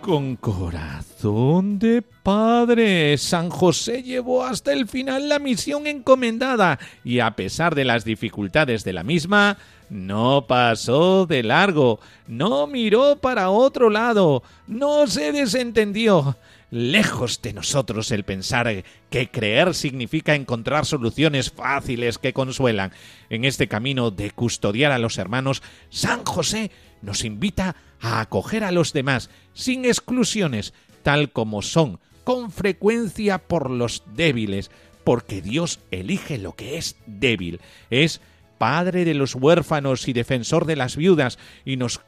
Con 0.00 0.36
corazón 0.36 1.78
de 1.78 2.00
padre, 2.00 3.18
San 3.18 3.50
José 3.50 4.02
llevó 4.02 4.44
hasta 4.44 4.72
el 4.72 4.88
final 4.88 5.28
la 5.28 5.38
misión 5.38 5.86
encomendada 5.86 6.78
y 7.04 7.20
a 7.20 7.36
pesar 7.36 7.74
de 7.74 7.84
las 7.84 8.04
dificultades 8.04 8.82
de 8.82 8.94
la 8.94 9.02
misma, 9.02 9.58
no 9.90 10.46
pasó 10.48 11.26
de 11.26 11.42
largo, 11.42 12.00
no 12.26 12.66
miró 12.66 13.16
para 13.16 13.50
otro 13.50 13.90
lado, 13.90 14.42
no 14.66 15.06
se 15.06 15.32
desentendió. 15.32 16.36
Lejos 16.70 17.42
de 17.42 17.52
nosotros 17.52 18.12
el 18.12 18.24
pensar 18.24 18.84
que 19.10 19.28
creer 19.28 19.74
significa 19.74 20.36
encontrar 20.36 20.86
soluciones 20.86 21.50
fáciles 21.50 22.18
que 22.18 22.32
consuelan. 22.32 22.92
En 23.28 23.44
este 23.44 23.66
camino 23.66 24.12
de 24.12 24.30
custodiar 24.30 24.92
a 24.92 24.98
los 24.98 25.18
hermanos, 25.18 25.62
San 25.88 26.24
José 26.24 26.70
nos 27.02 27.24
invita 27.24 27.74
a 28.00 28.20
acoger 28.20 28.62
a 28.62 28.70
los 28.70 28.92
demás 28.92 29.30
sin 29.52 29.84
exclusiones, 29.84 30.72
tal 31.02 31.32
como 31.32 31.62
son, 31.62 31.98
con 32.22 32.52
frecuencia 32.52 33.38
por 33.38 33.68
los 33.68 34.04
débiles, 34.14 34.70
porque 35.02 35.42
Dios 35.42 35.80
elige 35.90 36.38
lo 36.38 36.54
que 36.54 36.78
es 36.78 36.96
débil, 37.06 37.60
es 37.90 38.20
Padre 38.58 39.06
de 39.06 39.14
los 39.14 39.34
huérfanos 39.34 40.06
y 40.06 40.12
defensor 40.12 40.66
de 40.66 40.76
las 40.76 40.94
viudas, 40.94 41.38
y 41.64 41.76
nos 41.76 42.00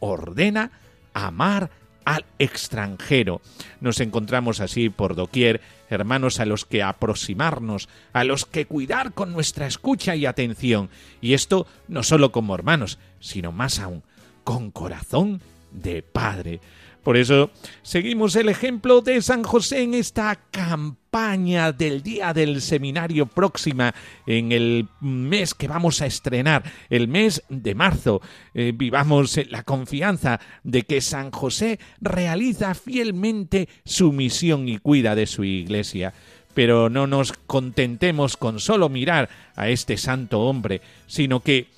ordena 0.00 0.72
amar 1.14 1.70
al 2.04 2.24
extranjero. 2.38 3.40
Nos 3.80 4.00
encontramos 4.00 4.60
así 4.60 4.90
por 4.90 5.14
doquier 5.14 5.60
hermanos 5.88 6.40
a 6.40 6.46
los 6.46 6.64
que 6.64 6.82
aproximarnos, 6.82 7.88
a 8.12 8.24
los 8.24 8.46
que 8.46 8.66
cuidar 8.66 9.12
con 9.12 9.32
nuestra 9.32 9.66
escucha 9.66 10.16
y 10.16 10.26
atención, 10.26 10.90
y 11.20 11.34
esto 11.34 11.66
no 11.88 12.02
solo 12.02 12.32
como 12.32 12.54
hermanos, 12.54 12.98
sino 13.20 13.52
más 13.52 13.78
aún, 13.78 14.02
con 14.44 14.70
corazón 14.70 15.40
de 15.74 16.02
Padre. 16.02 16.60
Por 17.04 17.18
eso 17.18 17.50
seguimos 17.82 18.34
el 18.34 18.48
ejemplo 18.48 19.02
de 19.02 19.20
San 19.20 19.42
José 19.42 19.82
en 19.82 19.92
esta 19.92 20.36
campaña 20.50 21.70
del 21.70 22.02
día 22.02 22.32
del 22.32 22.62
seminario 22.62 23.26
próxima, 23.26 23.94
en 24.26 24.52
el 24.52 24.88
mes 25.00 25.52
que 25.52 25.68
vamos 25.68 26.00
a 26.00 26.06
estrenar, 26.06 26.64
el 26.88 27.06
mes 27.06 27.42
de 27.50 27.74
marzo. 27.74 28.22
Eh, 28.54 28.72
vivamos 28.74 29.38
la 29.50 29.64
confianza 29.64 30.40
de 30.62 30.84
que 30.84 31.02
San 31.02 31.30
José 31.30 31.78
realiza 32.00 32.72
fielmente 32.74 33.68
su 33.84 34.10
misión 34.10 34.66
y 34.66 34.78
cuida 34.78 35.14
de 35.14 35.26
su 35.26 35.44
iglesia. 35.44 36.14
Pero 36.54 36.88
no 36.88 37.06
nos 37.06 37.34
contentemos 37.34 38.38
con 38.38 38.60
solo 38.60 38.88
mirar 38.88 39.28
a 39.56 39.68
este 39.68 39.98
santo 39.98 40.40
hombre, 40.40 40.80
sino 41.06 41.40
que 41.40 41.68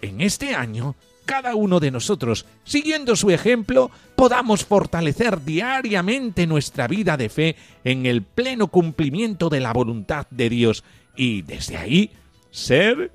en 0.00 0.20
este 0.20 0.54
año 0.54 0.94
cada 1.26 1.54
uno 1.54 1.80
de 1.80 1.90
nosotros, 1.90 2.46
siguiendo 2.64 3.16
su 3.16 3.30
ejemplo, 3.30 3.90
podamos 4.14 4.64
fortalecer 4.64 5.44
diariamente 5.44 6.46
nuestra 6.46 6.88
vida 6.88 7.18
de 7.18 7.28
fe 7.28 7.56
en 7.84 8.06
el 8.06 8.22
pleno 8.22 8.68
cumplimiento 8.68 9.50
de 9.50 9.60
la 9.60 9.72
voluntad 9.72 10.26
de 10.30 10.48
Dios 10.48 10.84
y 11.14 11.42
desde 11.42 11.76
ahí 11.76 12.10
ser 12.50 13.12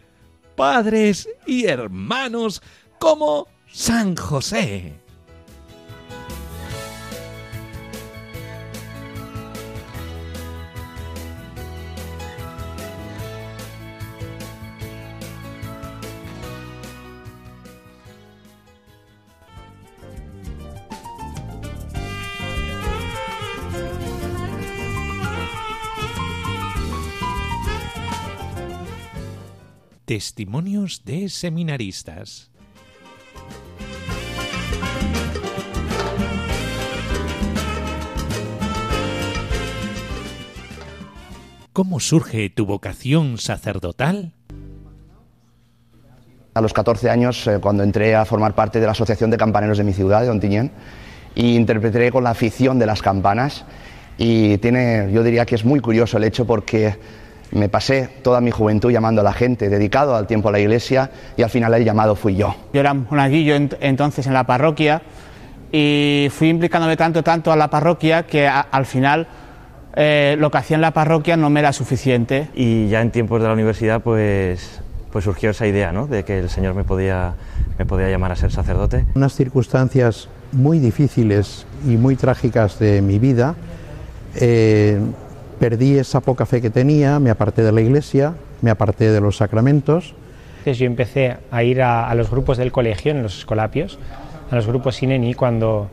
padres 0.55 1.27
y 1.47 1.65
hermanos 1.65 2.61
como 2.99 3.47
San 3.71 4.15
José. 4.15 5.00
Testimonios 30.11 31.05
de 31.05 31.29
seminaristas. 31.29 32.51
¿Cómo 41.71 42.01
surge 42.01 42.49
tu 42.49 42.65
vocación 42.65 43.37
sacerdotal? 43.37 44.33
A 46.55 46.59
los 46.59 46.73
14 46.73 47.09
años, 47.09 47.47
eh, 47.47 47.59
cuando 47.61 47.83
entré 47.83 48.13
a 48.13 48.25
formar 48.25 48.53
parte 48.53 48.81
de 48.81 48.87
la 48.87 48.91
Asociación 48.91 49.31
de 49.31 49.37
Campaneros 49.37 49.77
de 49.77 49.85
mi 49.85 49.93
ciudad, 49.93 50.23
de 50.23 50.29
Ontinyent, 50.29 50.73
y 51.35 51.55
interpreté 51.55 52.11
con 52.11 52.25
la 52.25 52.31
afición 52.31 52.79
de 52.79 52.85
las 52.85 53.01
campanas. 53.01 53.63
Y 54.17 54.57
tiene, 54.57 55.09
yo 55.13 55.23
diría 55.23 55.45
que 55.45 55.55
es 55.55 55.63
muy 55.63 55.79
curioso 55.79 56.17
el 56.17 56.25
hecho 56.25 56.45
porque 56.45 56.97
me 57.51 57.69
pasé 57.69 58.09
toda 58.23 58.39
mi 58.41 58.51
juventud 58.51 58.91
llamando 58.91 59.21
a 59.21 59.23
la 59.23 59.33
gente, 59.33 59.69
dedicado 59.69 60.15
al 60.15 60.27
tiempo 60.27 60.49
a 60.49 60.51
la 60.51 60.59
iglesia, 60.59 61.11
y 61.37 61.41
al 61.43 61.49
final 61.49 61.73
el 61.73 61.83
llamado 61.83 62.15
fui 62.15 62.35
yo. 62.35 62.55
Yo 62.73 62.79
era 62.79 62.93
monaguillo 62.93 63.55
ent- 63.55 63.77
entonces 63.81 64.25
en 64.27 64.33
la 64.33 64.45
parroquia 64.45 65.01
y 65.71 66.27
fui 66.31 66.49
implicándome 66.49 66.97
tanto, 66.97 67.23
tanto 67.23 67.51
a 67.51 67.55
la 67.55 67.69
parroquia 67.69 68.23
que 68.23 68.47
a- 68.47 68.59
al 68.61 68.85
final 68.85 69.27
eh, 69.95 70.35
lo 70.39 70.49
que 70.49 70.57
hacía 70.57 70.75
en 70.75 70.81
la 70.81 70.91
parroquia 70.91 71.35
no 71.35 71.49
me 71.49 71.59
era 71.59 71.73
suficiente. 71.73 72.47
y 72.53 72.87
ya 72.87 73.01
en 73.01 73.11
tiempos 73.11 73.41
de 73.41 73.47
la 73.47 73.53
universidad 73.53 74.01
pues 74.01 74.79
pues 75.11 75.25
surgió 75.25 75.49
esa 75.49 75.67
idea 75.67 75.91
¿no? 75.91 76.07
de 76.07 76.23
que 76.23 76.39
el 76.39 76.49
Señor 76.49 76.73
me 76.73 76.85
podía, 76.85 77.33
me 77.77 77.85
podía 77.85 78.09
llamar 78.09 78.31
a 78.31 78.37
ser 78.37 78.49
sacerdote. 78.53 79.03
Unas 79.13 79.33
circunstancias 79.35 80.29
muy 80.53 80.79
difíciles 80.79 81.65
y 81.85 81.97
muy 81.97 82.15
trágicas 82.15 82.79
de 82.79 83.01
mi 83.01 83.19
vida, 83.19 83.55
eh, 84.35 84.97
perdí 85.61 85.99
esa 85.99 86.21
poca 86.21 86.47
fe 86.47 86.59
que 86.59 86.71
tenía, 86.71 87.19
me 87.19 87.29
aparté 87.29 87.61
de 87.61 87.71
la 87.71 87.81
iglesia, 87.81 88.33
me 88.63 88.71
aparté 88.71 89.11
de 89.11 89.21
los 89.21 89.37
sacramentos. 89.37 90.15
Entonces 90.57 90.79
yo 90.79 90.87
empecé 90.87 91.37
a 91.51 91.61
ir 91.63 91.83
a, 91.83 92.09
a 92.09 92.15
los 92.15 92.31
grupos 92.31 92.57
del 92.57 92.71
colegio, 92.71 93.11
en 93.11 93.21
los 93.21 93.37
escolapios, 93.37 93.99
a 94.49 94.55
los 94.55 94.65
grupos 94.65 94.95
Sineni 94.95 95.35
cuando 95.35 95.87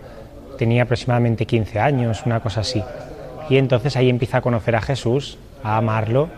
tenía 0.56 0.84
aproximadamente 0.84 1.44
15 1.44 1.80
años, 1.80 2.22
una 2.24 2.40
cosa 2.40 2.62
así. 2.62 2.82
Y 3.50 3.58
entonces 3.58 3.94
ahí 3.98 4.08
empieza 4.08 4.38
a 4.38 4.40
conocer 4.40 4.74
a 4.74 4.80
Jesús, 4.80 5.36
a 5.62 5.76
amarlo 5.76 6.30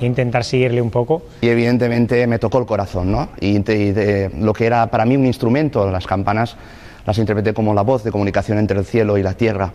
e 0.00 0.06
intentar 0.06 0.44
seguirle 0.44 0.80
un 0.80 0.90
poco. 0.90 1.22
Y 1.40 1.48
evidentemente 1.48 2.24
me 2.28 2.38
tocó 2.38 2.58
el 2.60 2.66
corazón, 2.66 3.10
¿no? 3.10 3.30
Y 3.40 3.58
de- 3.58 4.30
lo 4.38 4.52
que 4.52 4.66
era 4.66 4.86
para 4.86 5.04
mí 5.04 5.16
un 5.16 5.26
instrumento, 5.26 5.90
las 5.90 6.06
campanas, 6.06 6.56
las 7.04 7.18
interpreté 7.18 7.52
como 7.52 7.74
la 7.74 7.82
voz 7.82 8.04
de 8.04 8.12
comunicación 8.12 8.58
entre 8.58 8.78
el 8.78 8.84
cielo 8.84 9.18
y 9.18 9.24
la 9.24 9.34
tierra. 9.34 9.72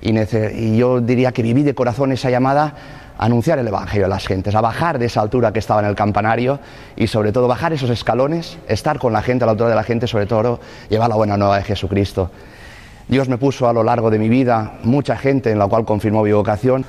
Y, 0.00 0.76
yo 0.76 1.00
diría 1.00 1.32
que 1.32 1.42
viví 1.42 1.62
de 1.62 1.74
corazón 1.74 2.12
esa 2.12 2.30
llamada 2.30 2.74
a 3.18 3.24
anunciar 3.24 3.58
el 3.58 3.68
Evangelio 3.68 4.06
a 4.06 4.08
las 4.08 4.26
gentes, 4.26 4.54
a 4.54 4.60
bajar 4.60 4.98
de 4.98 5.06
esa 5.06 5.20
altura 5.20 5.52
que 5.52 5.58
estaba 5.58 5.80
en 5.80 5.86
el 5.86 5.94
campanario 5.94 6.58
y 6.96 7.06
sobre 7.06 7.32
todo 7.32 7.48
bajar 7.48 7.72
esos 7.72 7.90
escalones, 7.90 8.58
estar 8.68 8.98
con 8.98 9.12
la 9.12 9.22
gente, 9.22 9.44
a 9.44 9.46
la 9.46 9.52
altura 9.52 9.70
de 9.70 9.76
la 9.76 9.84
gente, 9.84 10.06
sobre 10.06 10.26
todo 10.26 10.60
llevar 10.88 11.08
la 11.08 11.16
buena 11.16 11.36
nueva 11.36 11.56
de 11.58 11.64
Jesucristo. 11.64 12.30
Dios 13.08 13.28
me 13.28 13.38
puso 13.38 13.68
a 13.68 13.72
lo 13.72 13.82
largo 13.82 14.10
de 14.10 14.18
mi 14.18 14.28
vida 14.28 14.78
mucha 14.82 15.16
gente 15.16 15.50
en 15.50 15.58
la 15.58 15.66
cual 15.66 15.84
confirmó 15.84 16.22
mi 16.22 16.32
vocación. 16.32 16.84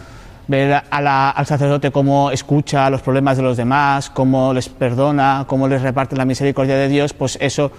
ver 0.48 0.84
al 0.90 1.46
sacerdote 1.46 1.92
cómo 1.92 2.32
escucha 2.32 2.90
los 2.90 3.02
problemas 3.02 3.38
de 3.38 3.44
los 3.44 3.58
demás, 3.58 4.10
cómo 4.10 4.54
les 4.54 4.70
perdona, 4.70 5.46
cómo 5.48 5.68
les 5.68 5.82
reparte 5.82 6.16
la 6.16 6.26
misericordia 6.26 6.76
de 6.76 6.88
Dios, 6.88 7.14
pues 7.14 7.38
eso 7.42 7.72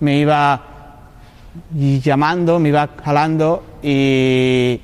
me 0.00 0.18
iba 0.18 0.62
llamando, 1.72 2.58
me 2.58 2.70
iba 2.70 2.88
jalando 3.04 3.62
y, 3.82 4.80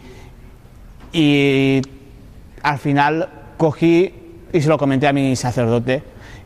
y 1.13 1.83
al 2.63 2.79
final 2.79 3.29
cogí 3.57 4.13
y 4.53 4.61
se 4.61 4.69
lo 4.69 4.79
comenté 4.79 5.07
a 5.07 5.13
mi 5.13 5.37
sacerdote 5.37 6.03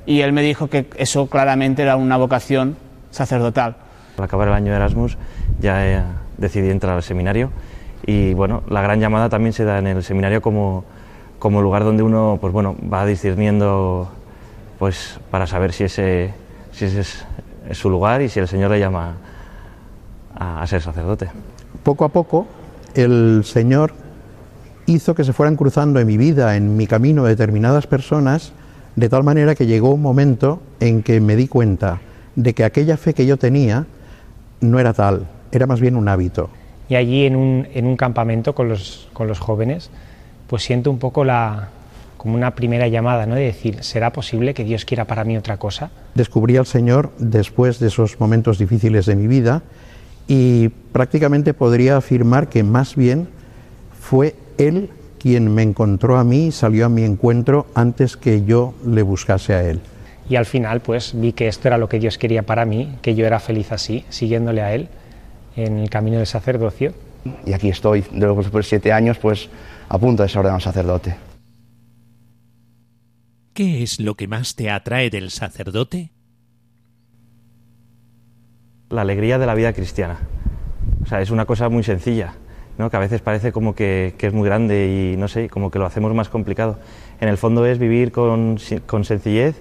y 0.06 0.20
él 0.20 0.32
me 0.32 0.42
dijo 0.42 0.68
que 0.68 0.86
eso 0.96 1.26
claramente 1.28 1.82
era 1.82 1.96
una 1.96 2.16
vocación 2.16 2.76
sacerdotal. 3.10 3.76
Al 4.18 4.24
acabar 4.24 4.48
el 4.48 4.54
año 4.54 4.70
de 4.70 4.76
Erasmus 4.76 5.16
ya 5.60 5.86
eh, 5.86 6.02
decidí 6.38 6.70
entrar 6.70 6.96
al 6.96 7.02
seminario 7.02 7.50
y 8.04 8.34
bueno, 8.34 8.62
la 8.68 8.82
gran 8.82 9.00
llamada 9.00 9.28
también 9.28 9.52
se 9.52 9.64
da 9.64 9.78
en 9.78 9.86
el 9.86 10.02
seminario 10.02 10.42
como, 10.42 10.84
como 11.38 11.62
lugar 11.62 11.84
donde 11.84 12.02
uno 12.02 12.38
pues 12.40 12.52
bueno, 12.52 12.76
va 12.92 13.06
discerniendo 13.06 14.10
pues 14.78 15.20
para 15.30 15.46
saber 15.46 15.72
si 15.72 15.84
ese, 15.84 16.34
si 16.72 16.86
ese 16.86 17.00
es, 17.00 17.24
es 17.68 17.78
su 17.78 17.88
lugar 17.88 18.20
y 18.22 18.28
si 18.28 18.40
el 18.40 18.48
Señor 18.48 18.72
le 18.72 18.80
llama 18.80 19.14
a, 20.34 20.62
a 20.62 20.66
ser 20.66 20.82
sacerdote. 20.82 21.30
Poco 21.82 22.04
a 22.04 22.08
poco 22.10 22.46
el 22.94 23.42
Señor 23.44 23.94
hizo 24.86 25.14
que 25.14 25.24
se 25.24 25.32
fueran 25.32 25.56
cruzando 25.56 26.00
en 26.00 26.06
mi 26.06 26.16
vida, 26.16 26.56
en 26.56 26.76
mi 26.76 26.86
camino, 26.86 27.24
determinadas 27.24 27.86
personas, 27.86 28.52
de 28.96 29.08
tal 29.08 29.24
manera 29.24 29.54
que 29.54 29.66
llegó 29.66 29.92
un 29.92 30.02
momento 30.02 30.60
en 30.80 31.02
que 31.02 31.20
me 31.20 31.36
di 31.36 31.48
cuenta 31.48 32.00
de 32.36 32.54
que 32.54 32.64
aquella 32.64 32.96
fe 32.96 33.14
que 33.14 33.26
yo 33.26 33.36
tenía 33.36 33.86
no 34.60 34.78
era 34.78 34.92
tal, 34.92 35.26
era 35.50 35.66
más 35.66 35.80
bien 35.80 35.96
un 35.96 36.08
hábito. 36.08 36.50
Y 36.88 36.94
allí 36.94 37.24
en 37.24 37.36
un, 37.36 37.66
en 37.72 37.86
un 37.86 37.96
campamento 37.96 38.54
con 38.54 38.68
los, 38.68 39.08
con 39.12 39.26
los 39.26 39.38
jóvenes, 39.38 39.90
pues 40.46 40.62
siento 40.62 40.90
un 40.90 40.98
poco 40.98 41.24
la, 41.24 41.70
como 42.16 42.34
una 42.34 42.54
primera 42.54 42.86
llamada, 42.88 43.26
¿no? 43.26 43.34
De 43.34 43.42
decir, 43.42 43.82
¿será 43.82 44.12
posible 44.12 44.54
que 44.54 44.62
Dios 44.62 44.84
quiera 44.84 45.06
para 45.06 45.24
mí 45.24 45.36
otra 45.36 45.56
cosa? 45.56 45.90
Descubrí 46.14 46.56
al 46.56 46.66
Señor 46.66 47.10
después 47.18 47.78
de 47.80 47.88
esos 47.88 48.20
momentos 48.20 48.58
difíciles 48.58 49.06
de 49.06 49.16
mi 49.16 49.26
vida 49.26 49.62
y 50.26 50.68
prácticamente 50.68 51.54
podría 51.54 51.96
afirmar 51.96 52.48
que 52.48 52.62
más 52.62 52.96
bien 52.96 53.28
fue 53.98 54.34
Él 54.58 54.90
quien 55.18 55.54
me 55.54 55.62
encontró 55.62 56.18
a 56.18 56.24
mí 56.24 56.46
y 56.46 56.52
salió 56.52 56.86
a 56.86 56.88
mi 56.88 57.04
encuentro 57.04 57.66
antes 57.74 58.16
que 58.16 58.44
yo 58.44 58.74
le 58.84 59.02
buscase 59.02 59.54
a 59.54 59.62
Él. 59.62 59.80
Y 60.28 60.36
al 60.36 60.46
final, 60.46 60.80
pues 60.80 61.12
vi 61.14 61.32
que 61.32 61.48
esto 61.48 61.68
era 61.68 61.78
lo 61.78 61.88
que 61.88 61.98
Dios 61.98 62.18
quería 62.18 62.42
para 62.42 62.64
mí, 62.64 62.96
que 63.02 63.14
yo 63.14 63.26
era 63.26 63.40
feliz 63.40 63.72
así, 63.72 64.04
siguiéndole 64.08 64.62
a 64.62 64.74
Él 64.74 64.88
en 65.56 65.78
el 65.78 65.90
camino 65.90 66.18
del 66.18 66.26
sacerdocio. 66.26 66.94
Y 67.46 67.52
aquí 67.52 67.68
estoy, 67.68 68.04
después 68.12 68.52
de 68.52 68.62
siete 68.62 68.92
años, 68.92 69.18
pues 69.18 69.48
a 69.88 69.98
punto 69.98 70.22
de 70.22 70.28
ser 70.28 70.38
ordenado 70.38 70.60
sacerdote. 70.60 71.16
¿Qué 73.52 73.82
es 73.82 74.00
lo 74.00 74.14
que 74.14 74.28
más 74.28 74.54
te 74.54 74.70
atrae 74.70 75.10
del 75.10 75.30
sacerdote? 75.30 76.11
La 78.92 79.00
alegría 79.02 79.38
de 79.38 79.46
la 79.46 79.54
vida 79.54 79.72
cristiana. 79.72 80.18
O 81.02 81.06
sea, 81.06 81.20
es 81.20 81.30
una 81.30 81.46
cosa 81.46 81.68
muy 81.68 81.82
sencilla, 81.82 82.34
¿no? 82.78 82.90
que 82.90 82.96
a 82.96 83.00
veces 83.00 83.22
parece 83.22 83.50
como 83.50 83.74
que, 83.74 84.14
que 84.18 84.26
es 84.28 84.32
muy 84.32 84.46
grande 84.46 84.86
y 84.86 85.16
no 85.16 85.26
sé, 85.28 85.48
como 85.48 85.70
que 85.70 85.78
lo 85.78 85.86
hacemos 85.86 86.14
más 86.14 86.28
complicado. 86.28 86.78
En 87.20 87.28
el 87.28 87.38
fondo 87.38 87.64
es 87.66 87.78
vivir 87.78 88.12
con, 88.12 88.58
con 88.86 89.04
sencillez, 89.04 89.56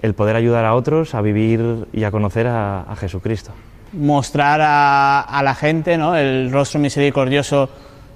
el 0.00 0.14
poder 0.14 0.36
ayudar 0.36 0.64
a 0.64 0.74
otros 0.74 1.14
a 1.14 1.20
vivir 1.20 1.86
y 1.92 2.04
a 2.04 2.10
conocer 2.10 2.46
a, 2.46 2.82
a 2.82 2.96
Jesucristo. 2.96 3.52
mostrar 3.92 4.60
a, 4.62 5.20
a 5.20 5.42
la 5.42 5.54
gente 5.54 5.98
¿no? 5.98 6.16
el 6.16 6.50
rostro 6.50 6.80
misericordioso 6.80 7.68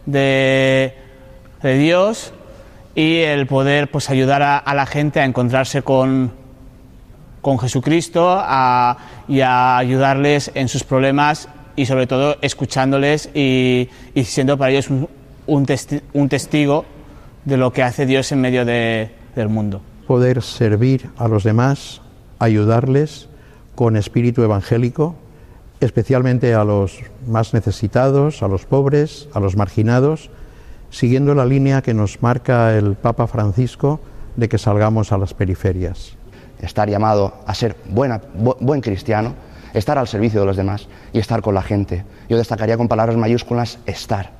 de, 0.06 0.94
de 1.62 1.78
Dios 1.78 2.32
y 2.94 3.18
el 3.18 3.46
poder 3.46 3.90
pues, 3.90 4.08
ayudar 4.08 4.42
a, 4.42 4.56
a 4.56 4.74
la 4.74 4.86
gente 4.86 5.20
a 5.20 5.26
encontrarse 5.26 5.82
con, 5.82 6.32
con 7.40 7.58
Jesucristo 7.58 8.36
y 9.28 9.40
a 9.40 9.76
ayudarles 9.78 10.50
en 10.54 10.68
sus 10.68 10.84
problemas 10.84 11.48
y 11.76 11.86
sobre 11.86 12.06
todo 12.06 12.36
escuchándoles 12.42 13.28
y, 13.34 13.88
y 14.14 14.24
siendo 14.24 14.56
para 14.58 14.70
ellos 14.72 14.90
un, 14.90 15.08
un 15.46 15.66
testi- 15.66 16.02
un 16.14 16.28
testigo 16.28 16.84
de 17.44 17.56
lo 17.56 17.72
que 17.72 17.82
hace 17.82 18.06
Dios 18.06 18.32
en 18.32 18.40
medio 18.40 18.64
de- 18.64 19.10
del 19.36 19.48
mundo. 19.48 19.80
Poder 20.06 20.42
servir 20.42 21.10
a 21.18 21.28
los 21.28 21.44
demás, 21.44 22.00
ayudarles 22.38 23.28
con 23.74 23.96
espíritu 23.96 24.42
evangélico, 24.42 25.14
especialmente 25.80 26.54
a 26.54 26.64
los 26.64 26.98
más 27.28 27.52
necesitados, 27.52 28.42
a 28.42 28.48
los 28.48 28.64
pobres, 28.64 29.28
a 29.34 29.40
los 29.40 29.56
marginados, 29.56 30.30
siguiendo 30.90 31.34
la 31.34 31.44
línea 31.44 31.82
que 31.82 31.92
nos 31.92 32.22
marca 32.22 32.76
el 32.76 32.94
Papa 32.94 33.26
Francisco 33.26 34.00
de 34.36 34.48
que 34.48 34.56
salgamos 34.58 35.12
a 35.12 35.18
las 35.18 35.34
periferias. 35.34 36.15
Estar 36.60 36.88
llamado 36.88 37.34
a 37.46 37.54
ser 37.54 37.76
buena, 37.88 38.20
bu- 38.20 38.56
buen 38.60 38.80
cristiano, 38.80 39.34
estar 39.74 39.98
al 39.98 40.08
servicio 40.08 40.40
de 40.40 40.46
los 40.46 40.56
demás 40.56 40.88
y 41.12 41.18
estar 41.18 41.42
con 41.42 41.54
la 41.54 41.62
gente. 41.62 42.04
Yo 42.28 42.38
destacaría 42.38 42.76
con 42.76 42.88
palabras 42.88 43.16
mayúsculas 43.16 43.78
estar. 43.86 44.30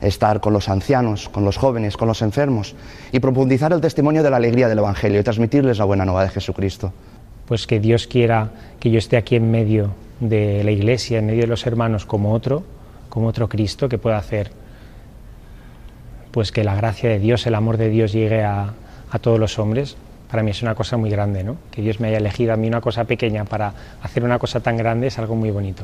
Estar 0.00 0.40
con 0.40 0.52
los 0.54 0.68
ancianos, 0.68 1.28
con 1.28 1.44
los 1.44 1.56
jóvenes, 1.58 1.96
con 1.96 2.08
los 2.08 2.22
enfermos 2.22 2.74
y 3.12 3.20
profundizar 3.20 3.72
el 3.72 3.80
testimonio 3.82 4.22
de 4.22 4.30
la 4.30 4.36
alegría 4.38 4.68
del 4.68 4.78
Evangelio 4.78 5.20
y 5.20 5.22
transmitirles 5.22 5.76
la 5.78 5.84
buena 5.84 6.04
nueva 6.06 6.22
de 6.22 6.30
Jesucristo. 6.30 6.92
Pues 7.46 7.66
que 7.66 7.80
Dios 7.80 8.06
quiera 8.06 8.50
que 8.78 8.90
yo 8.90 8.98
esté 8.98 9.16
aquí 9.18 9.36
en 9.36 9.50
medio 9.50 9.90
de 10.20 10.62
la 10.64 10.70
iglesia, 10.70 11.18
en 11.18 11.26
medio 11.26 11.42
de 11.42 11.46
los 11.48 11.66
hermanos, 11.66 12.06
como 12.06 12.32
otro, 12.32 12.62
como 13.10 13.26
otro 13.26 13.48
Cristo 13.48 13.88
que 13.88 13.98
pueda 13.98 14.16
hacer 14.18 14.52
pues 16.30 16.52
que 16.52 16.62
la 16.64 16.76
gracia 16.76 17.10
de 17.10 17.18
Dios, 17.18 17.46
el 17.46 17.54
amor 17.56 17.76
de 17.76 17.88
Dios 17.88 18.12
llegue 18.12 18.44
a 18.44 18.72
todos 19.20 19.38
los 19.40 19.58
hombres, 19.58 19.96
para 20.30 20.42
mí 20.42 20.52
es 20.52 20.62
una 20.62 20.74
cosa 20.74 20.96
muy 20.96 21.10
grande, 21.10 21.42
¿no? 21.42 21.56
Que 21.70 21.82
Dios 21.82 21.98
me 21.98 22.08
haya 22.08 22.18
elegido 22.18 22.52
a 22.52 22.56
mí 22.56 22.68
una 22.68 22.80
cosa 22.80 23.04
pequeña 23.04 23.44
para 23.44 23.72
hacer 24.02 24.22
una 24.22 24.38
cosa 24.38 24.60
tan 24.60 24.76
grande 24.76 25.08
es 25.08 25.18
algo 25.18 25.34
muy 25.34 25.50
bonito. 25.50 25.82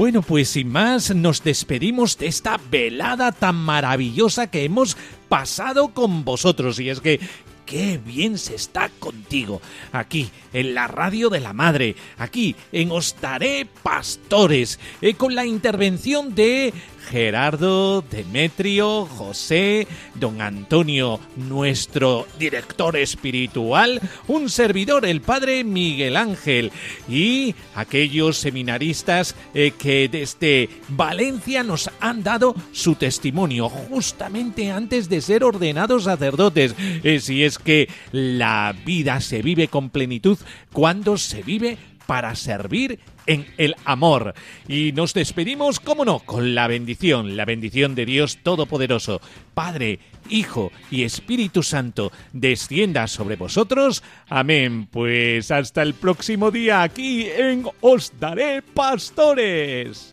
Bueno, 0.00 0.22
pues 0.22 0.48
sin 0.48 0.72
más, 0.72 1.14
nos 1.14 1.44
despedimos 1.44 2.16
de 2.16 2.26
esta 2.26 2.58
velada 2.70 3.32
tan 3.32 3.54
maravillosa 3.54 4.46
que 4.46 4.64
hemos 4.64 4.96
pasado 5.28 5.88
con 5.88 6.24
vosotros. 6.24 6.80
Y 6.80 6.88
es 6.88 7.02
que 7.02 7.20
qué 7.66 8.00
bien 8.02 8.38
se 8.38 8.54
está 8.54 8.88
contigo. 8.98 9.60
Aquí, 9.92 10.30
en 10.54 10.72
la 10.72 10.88
radio 10.88 11.28
de 11.28 11.40
la 11.40 11.52
madre, 11.52 11.96
aquí, 12.16 12.56
en 12.72 12.92
Os 12.92 13.14
Daré 13.20 13.68
Pastores, 13.82 14.80
eh, 15.02 15.12
con 15.12 15.34
la 15.34 15.44
intervención 15.44 16.34
de 16.34 16.72
Gerardo, 17.10 18.02
Demetrio, 18.02 19.06
José, 19.06 19.86
don 20.14 20.40
Antonio, 20.40 21.18
nuestro 21.36 22.26
director 22.38 22.96
espiritual, 22.96 24.00
un 24.28 24.48
servidor, 24.48 25.04
el 25.04 25.20
padre 25.20 25.64
Miguel 25.64 26.16
Ángel, 26.16 26.70
y 27.08 27.54
aquellos 27.74 28.38
seminaristas 28.38 29.34
eh, 29.54 29.72
que 29.76 30.08
desde 30.08 30.68
Valencia 30.88 31.62
nos 31.64 31.90
han 32.00 32.22
dado 32.22 32.54
su 32.72 32.94
testimonio 32.94 33.68
justamente 33.68 34.70
antes 34.70 35.08
de 35.08 35.20
ser 35.20 35.42
ordenados 35.42 36.04
sacerdotes. 36.04 36.74
Eh, 37.02 37.20
si 37.20 37.42
es 37.42 37.58
que 37.58 37.88
la 38.12 38.74
vida 38.84 39.20
se 39.20 39.42
vive 39.42 39.68
con 39.68 39.90
plenitud 39.90 40.38
cuando 40.72 41.16
se 41.16 41.42
vive 41.42 41.76
para 42.06 42.34
servir 42.34 42.98
en 43.30 43.46
el 43.58 43.76
amor. 43.84 44.34
Y 44.66 44.90
nos 44.90 45.14
despedimos, 45.14 45.78
cómo 45.78 46.04
no, 46.04 46.18
con 46.18 46.56
la 46.56 46.66
bendición, 46.66 47.36
la 47.36 47.44
bendición 47.44 47.94
de 47.94 48.04
Dios 48.04 48.38
Todopoderoso, 48.42 49.20
Padre, 49.54 50.00
Hijo 50.28 50.72
y 50.90 51.04
Espíritu 51.04 51.62
Santo, 51.62 52.10
descienda 52.32 53.06
sobre 53.06 53.36
vosotros. 53.36 54.02
Amén. 54.28 54.88
Pues 54.90 55.52
hasta 55.52 55.82
el 55.82 55.94
próximo 55.94 56.50
día 56.50 56.82
aquí 56.82 57.26
en 57.26 57.66
Os 57.80 58.12
Daré 58.18 58.62
Pastores. 58.62 60.12